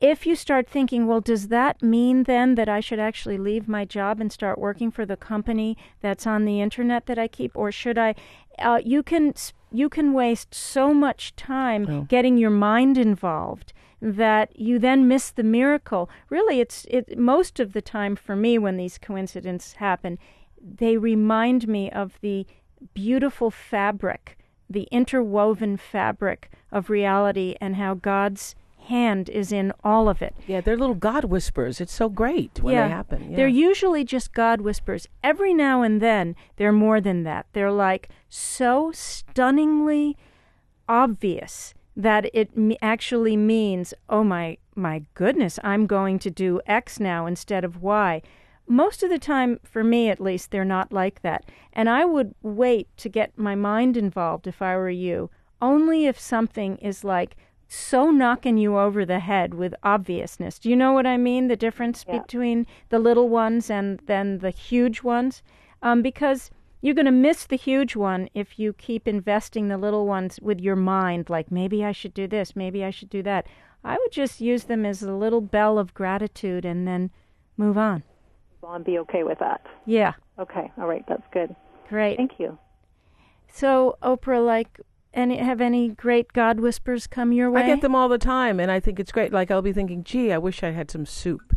[0.00, 3.84] If you start thinking, well, does that mean then that I should actually leave my
[3.84, 7.70] job and start working for the company that's on the internet that I keep, or
[7.70, 8.14] should I?
[8.58, 9.34] Uh, you can
[9.70, 15.42] you can waste so much time getting your mind involved that you then miss the
[15.42, 16.08] miracle.
[16.30, 20.18] Really, it's it most of the time for me when these coincidences happen,
[20.58, 22.46] they remind me of the
[22.94, 24.38] beautiful fabric,
[24.70, 28.54] the interwoven fabric of reality, and how God's
[28.86, 30.34] hand is in all of it.
[30.46, 31.80] yeah, they're little God whispers.
[31.80, 32.88] It's so great when yeah.
[32.88, 33.30] they happen.
[33.30, 33.36] Yeah.
[33.36, 35.06] They're usually just God whispers.
[35.22, 37.46] Every now and then, they're more than that.
[37.52, 40.16] They're like so stunningly
[40.88, 46.98] obvious that it me- actually means, oh my my goodness, I'm going to do X
[46.98, 48.22] now instead of Y.
[48.66, 51.44] Most of the time, for me at least, they're not like that.
[51.72, 55.28] And I would wait to get my mind involved if I were you,
[55.60, 57.36] only if something is like
[57.72, 60.58] so knocking you over the head with obviousness.
[60.58, 61.46] Do you know what I mean?
[61.46, 62.18] The difference Yeah.
[62.18, 65.42] between the little ones and then the huge ones?
[65.80, 66.50] Um, because
[66.80, 70.58] you're going to miss the huge one if you keep investing the little ones with
[70.60, 73.46] your mind, like maybe I should do this, maybe I should do that.
[73.84, 77.10] I would just use them as a little bell of gratitude and then
[77.56, 78.02] move on.
[78.66, 79.64] And be okay with that.
[79.86, 81.54] Yeah, Okay, all right, that's good.
[81.88, 82.16] great.
[82.16, 82.58] Thank you.
[83.48, 84.80] So, Oprah, like,
[85.12, 87.62] any have any great God whispers come your way?
[87.62, 89.32] I get them all the time, and I think it's great.
[89.32, 91.56] Like I'll be thinking, "Gee, I wish I had some soup."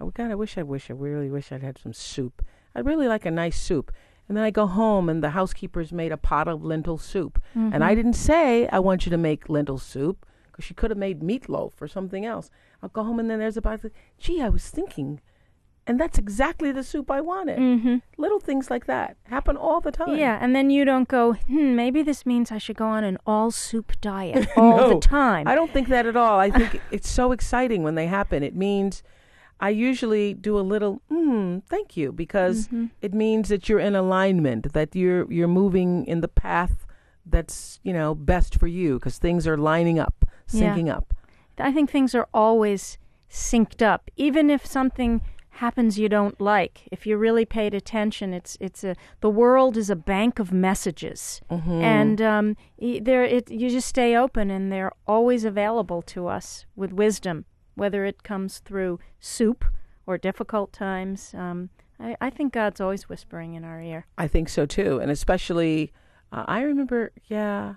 [0.00, 2.44] Oh God, I wish, I wish, I really wish I'd had some soup.
[2.74, 3.92] I'd really like a nice soup.
[4.28, 7.42] And then I go home, and the housekeeper's made a pot of lentil soup.
[7.54, 7.96] And I mm-hmm.
[7.96, 11.72] didn't say I want you to make lentil soup because she could have made meatloaf
[11.80, 12.50] or something else.
[12.82, 13.84] I'll go home, and then there's a pot.
[13.84, 15.20] Of, Gee, I was thinking,
[15.86, 17.58] and that's exactly the soup I wanted.
[17.58, 17.96] Mm-hmm.
[18.16, 20.16] Little things like that happen all the time.
[20.16, 23.18] Yeah, and then you don't go, hmm, maybe this means I should go on an
[23.26, 25.46] all soup diet all No, the time.
[25.46, 26.38] I don't think that at all.
[26.40, 28.42] I think it's so exciting when they happen.
[28.42, 29.02] It means
[29.60, 32.86] I usually do a little, mm, thank you, because Mm-hmm.
[33.02, 36.86] it means that you're in alignment, that you're you're moving in the path
[37.26, 40.14] that's you know best for you, because things are lining up,
[40.50, 40.74] Yeah.
[40.74, 41.14] syncing up.
[41.58, 42.98] I think things are always
[43.30, 44.10] synced up.
[44.16, 45.20] Even if something
[45.54, 46.88] happens you don't like.
[46.90, 51.40] If you really paid attention, it's it's a the world is a bank of messages,
[51.82, 56.92] and um, there it you just stay open, and they're always available to us with
[56.92, 57.44] wisdom,
[57.74, 59.64] whether it comes through soup
[60.06, 61.34] or difficult times.
[61.34, 64.06] Um, I, I think God's always whispering in our ear.
[64.18, 65.92] I think so too, and especially,
[66.32, 67.74] uh, I remember, yeah,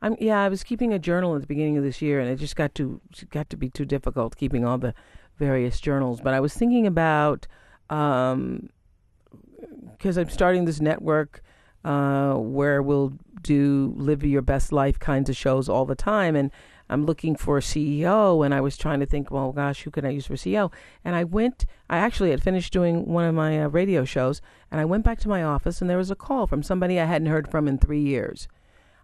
[0.00, 2.36] I'm yeah, I was keeping a journal at the beginning of this year, and it
[2.36, 3.00] just got to
[3.30, 4.94] got to be too difficult keeping all the
[5.38, 6.20] various journals.
[6.20, 7.46] But I was thinking about
[7.90, 8.70] um,
[9.96, 11.42] because I'm starting this network
[11.84, 16.50] uh, where we'll do live your best life kinds of shows all the time, and
[16.88, 20.04] I'm looking for a CEO, and I was trying to think, well, gosh, who can
[20.04, 20.72] I use for CEO?
[21.04, 24.80] And I went, I actually had finished doing one of my uh, radio shows, and
[24.80, 27.28] I went back to my office, and there was a call from somebody I hadn't
[27.28, 28.48] heard from in three years.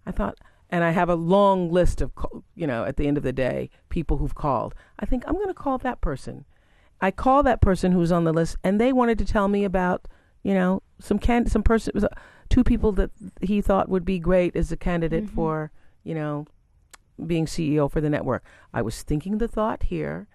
[0.06, 0.38] I thought,
[0.72, 2.10] and I have a long list of,
[2.56, 4.74] you know, at the end of the day, people who've called.
[4.98, 6.46] I think I'm going to call that person.
[7.00, 10.08] I call that person who's on the list, and they wanted to tell me about,
[10.42, 12.08] you know, some can some person, uh,
[12.48, 13.10] two people that
[13.42, 15.70] he thought would be great as a candidate for,
[16.04, 16.46] you know,
[17.26, 18.42] being CEO for the network.
[18.72, 20.26] I was thinking the thought here,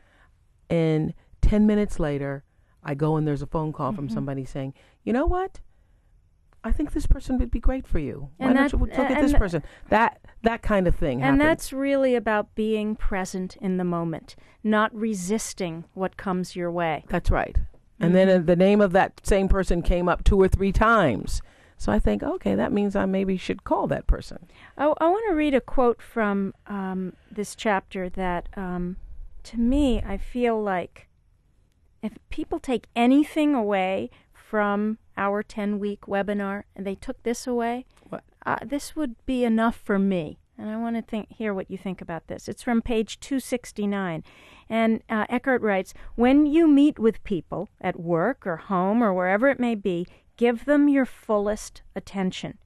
[0.69, 2.43] and ten minutes later,
[2.83, 5.61] I go and there's a phone call from somebody saying, you know what?
[6.63, 8.29] I think this person would be great for you.
[8.37, 9.63] Why don't you look at this person?
[9.89, 11.21] That that kind of thing.
[11.21, 11.41] And happens.
[11.41, 17.05] that's really about being present in the moment, not resisting what comes your way.
[17.09, 17.55] That's right.
[17.99, 21.41] And then uh, the name of that same person came up two or three times.
[21.77, 24.47] So I think, okay, that means I maybe should call that person.
[24.77, 28.97] Oh, I want to read a quote from um, this chapter that, um,
[29.43, 31.07] to me, I feel like
[32.01, 37.85] if people take anything away from our 10 week webinar and they took this away,
[38.09, 38.23] What?
[38.45, 40.39] Uh, this would be enough for me.
[40.57, 42.47] And I want to think, hear what you think about this.
[42.47, 44.23] It's from page 269.
[44.69, 49.49] And uh, Eckhart writes When you meet with people at work or home or wherever
[49.49, 52.57] it may be, give them your fullest attention.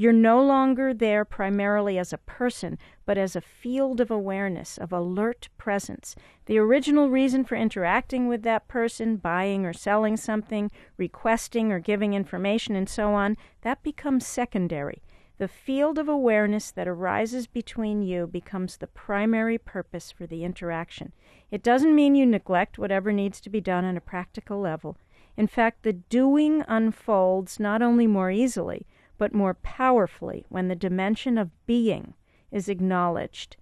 [0.00, 4.92] You're no longer there primarily as a person, but as a field of awareness, of
[4.92, 6.14] alert presence.
[6.46, 12.14] The original reason for interacting with that person, buying or selling something, requesting or giving
[12.14, 15.02] information, and so on, that becomes secondary.
[15.38, 21.12] The field of awareness that arises between you becomes the primary purpose for the interaction.
[21.50, 24.96] It doesn't mean you neglect whatever needs to be done on a practical level.
[25.36, 28.86] In fact, the doing unfolds not only more easily,
[29.18, 32.14] but more powerfully when the dimension of being
[32.50, 33.56] is acknowledged.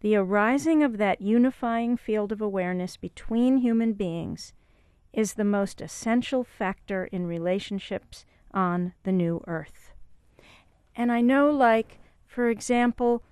[0.00, 4.52] The arising of that unifying field of awareness between human beings
[5.12, 9.92] is the most essential factor in relationships on the new earth.
[10.96, 13.22] And I know, like, for example,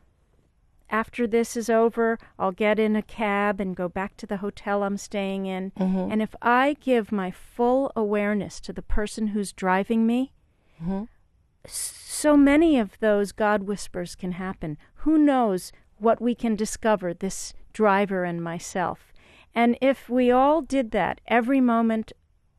[0.90, 4.82] after this is over, I'll get in a cab and go back to the hotel
[4.82, 5.72] I'm staying in.
[5.72, 6.12] Mm-hmm.
[6.12, 10.32] And if I give my full awareness to the person who's driving me,
[10.82, 11.04] mm-hmm.
[11.66, 14.78] So many of those God whispers can happen.
[14.96, 19.12] Who knows what we can discover, this driver and myself?
[19.54, 22.12] And if we all did that every moment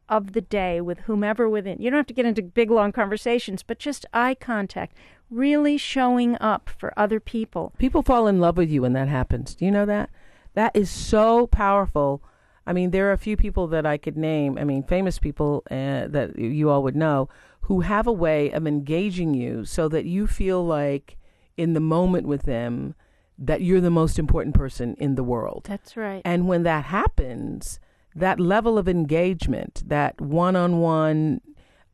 [0.09, 3.63] of the day with whomever within, you don't have to get into big long conversations,
[3.63, 4.97] but just eye contact,
[5.29, 7.73] really showing up for other people.
[7.77, 9.55] People fall in love with you when that happens.
[9.55, 10.09] Do you know that?
[10.53, 12.21] That is so powerful.
[12.67, 14.57] I mean, there are a few people that I could name.
[14.57, 17.29] I mean, famous people uh, that you all would know
[17.61, 21.17] who have a way of engaging you so that you feel like
[21.57, 22.95] in the moment with them
[23.37, 25.65] that you're the most important person in the world.
[25.67, 26.21] That's right.
[26.23, 27.79] And when that happens,
[28.15, 31.41] that level of engagement, that um, one on one,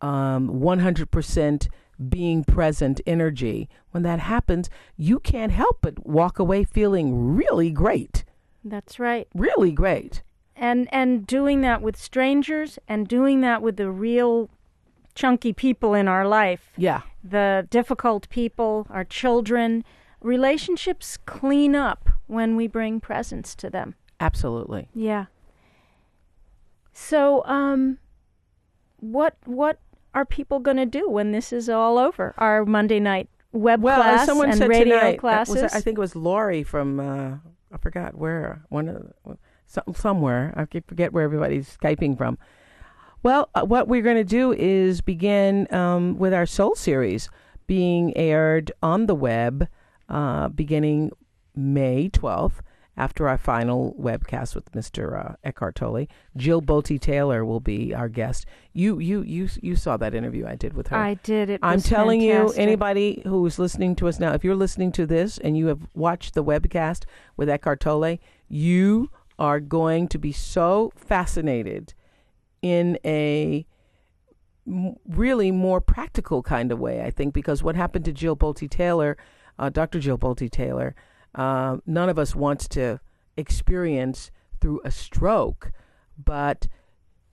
[0.01, 1.67] 100%
[2.09, 8.23] being present energy, when that happens, you can't help but walk away feeling really great.
[8.63, 9.27] That's right.
[9.33, 10.23] Really great.
[10.55, 14.49] and and doing that with strangers and doing that with the real
[15.17, 16.71] chunky people in our life.
[16.77, 17.01] Yeah.
[17.23, 19.83] the difficult people our children.
[20.21, 23.95] Relationships clean up when we bring presence to them.
[24.19, 24.89] Absolutely.
[24.93, 25.25] yeah.
[26.93, 27.97] So um
[28.99, 29.79] what what
[30.13, 32.33] are people going to do when this is all over?
[32.37, 35.97] Our monday night web Well, class someone and said radio tonight, classes was- I think
[35.97, 37.35] it was Lori from uh,
[37.71, 38.95] I forgot where one of
[39.25, 40.53] the, some, somewhere.
[40.55, 42.37] I forget where everybody's skyping from.
[43.27, 47.29] Well, uh, what we're going to do is begin um, with our Soul series
[47.67, 49.67] being aired on the web
[50.07, 51.11] uh, beginning
[51.53, 52.61] May twelfth.
[52.95, 55.31] After our final webcast with Mr.
[55.31, 56.07] Uh, Eckhart Tolle,
[56.37, 58.45] Jill Bolte Taylor will be our guest.
[58.71, 60.95] You, you, you, you saw that interview I did with her.
[60.95, 62.57] i did it I'm telling fantastic.
[62.57, 65.81] you, anybody who's listening to us now, if you're listening to this and you have
[65.93, 67.03] watched the webcast
[67.35, 71.93] with Eckhart Tolle, you are going to be so fascinated
[72.61, 73.65] in a
[75.07, 79.17] really more practical kind of way, I think, because what happened to Jill Bolte Taylor,
[79.57, 79.99] uh, Dr.
[79.99, 80.95] Jill Bolte Taylor,
[81.35, 82.99] uh, none of us wants to
[83.37, 85.71] experience through a stroke,
[86.17, 86.67] but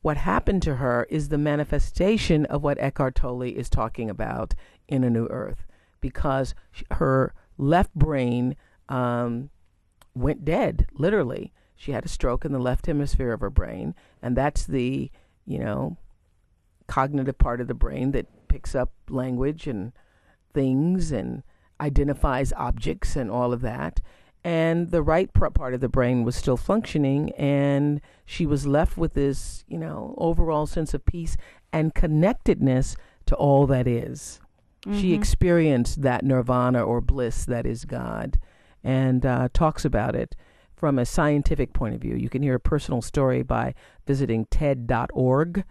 [0.03, 4.55] what happened to her is the manifestation of what Eckhart Tolle is talking about
[4.87, 5.67] in A New Earth,
[6.01, 6.55] because
[6.93, 8.55] her left brain
[8.89, 9.49] um,
[10.15, 11.53] went dead, literally.
[11.85, 15.11] She had a stroke in the left hemisphere of her brain, and that's the,
[15.45, 15.99] you know,
[16.87, 19.93] cognitive part of the brain that picks up language and
[20.55, 21.43] things and
[21.79, 24.01] identifies objects and all of that.
[24.43, 29.13] And the right part of the brain was still functioning, and she was left with
[29.13, 31.37] this, you know, overall sense of peace
[31.71, 34.41] and connectedness to all that is.
[34.87, 34.99] Mm-hmm.
[34.99, 38.39] She experienced that nirvana or bliss that is God
[38.83, 40.35] and uh, talks about it
[40.77, 42.17] from a scientific point of view.
[42.17, 43.75] You can hear a personal story by
[44.07, 45.65] visiting TED.org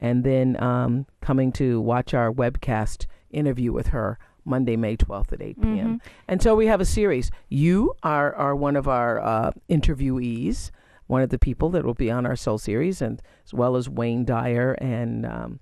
[0.00, 5.42] and then um, coming to watch our webcast interview with her Monday, May 12th at
[5.42, 5.76] 8 p.m.
[5.76, 5.96] Mm-hmm.
[6.26, 7.30] And so we have a series.
[7.48, 10.70] You are, are one of our uh, interviewees,
[11.06, 13.88] one of the people that will be on our Soul series, and as well as
[13.88, 15.60] Wayne Dyer and um,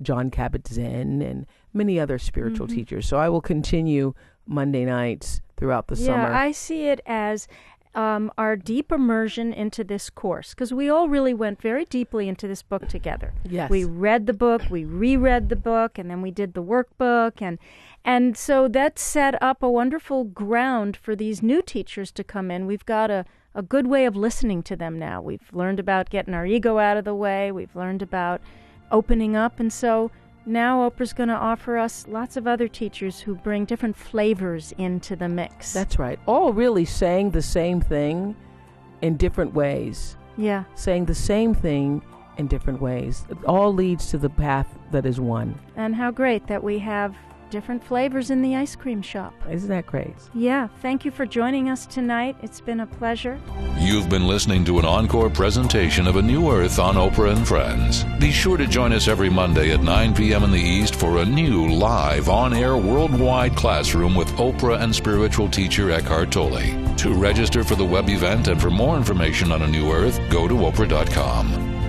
[0.00, 2.76] Jon Kabat-Zinn and many other spiritual mm-hmm.
[2.76, 3.06] teachers.
[3.06, 4.14] So I will continue
[4.46, 6.30] Monday nights throughout the yeah, summer.
[6.30, 7.48] Yeah, I see it as
[7.94, 12.46] um, our deep immersion into this course because we all really went very deeply into
[12.46, 13.32] this book together.
[13.48, 17.42] Yes, we read the book, we reread the book, and then we did the workbook,
[17.42, 17.58] and
[18.04, 22.66] and so that set up a wonderful ground for these new teachers to come in.
[22.66, 23.24] We've got a
[23.54, 25.20] a good way of listening to them now.
[25.20, 27.50] We've learned about getting our ego out of the way.
[27.50, 28.40] We've learned about
[28.92, 30.10] opening up, and so
[30.46, 35.16] now Oprah's going to offer us lots of other teachers who bring different flavors into
[35.16, 35.72] the mix.
[35.72, 36.18] That's right.
[36.26, 38.34] All really saying the same thing
[39.02, 40.16] in different ways.
[40.36, 40.64] Yeah.
[40.74, 42.02] Saying the same thing
[42.38, 43.24] in different ways.
[43.28, 45.58] It all leads to the path that is one.
[45.76, 47.14] And how great that we have
[47.50, 49.34] different flavors in the ice cream shop.
[49.50, 50.14] Isn't that great?
[50.34, 50.68] Yeah.
[50.80, 52.36] Thank you for joining us tonight.
[52.42, 53.40] It's been a pleasure.
[53.78, 58.04] You've been listening to an encore presentation of A New Earth on Oprah and Friends.
[58.18, 60.44] Be sure to join us every Monday at 9 p.m.
[60.44, 65.48] in the East for a new live on air worldwide classroom with Oprah and spiritual
[65.48, 66.96] teacher Eckhart Tolle.
[66.96, 70.46] To register for the web event and for more information on A New Earth, go
[70.46, 71.79] to Oprah.com.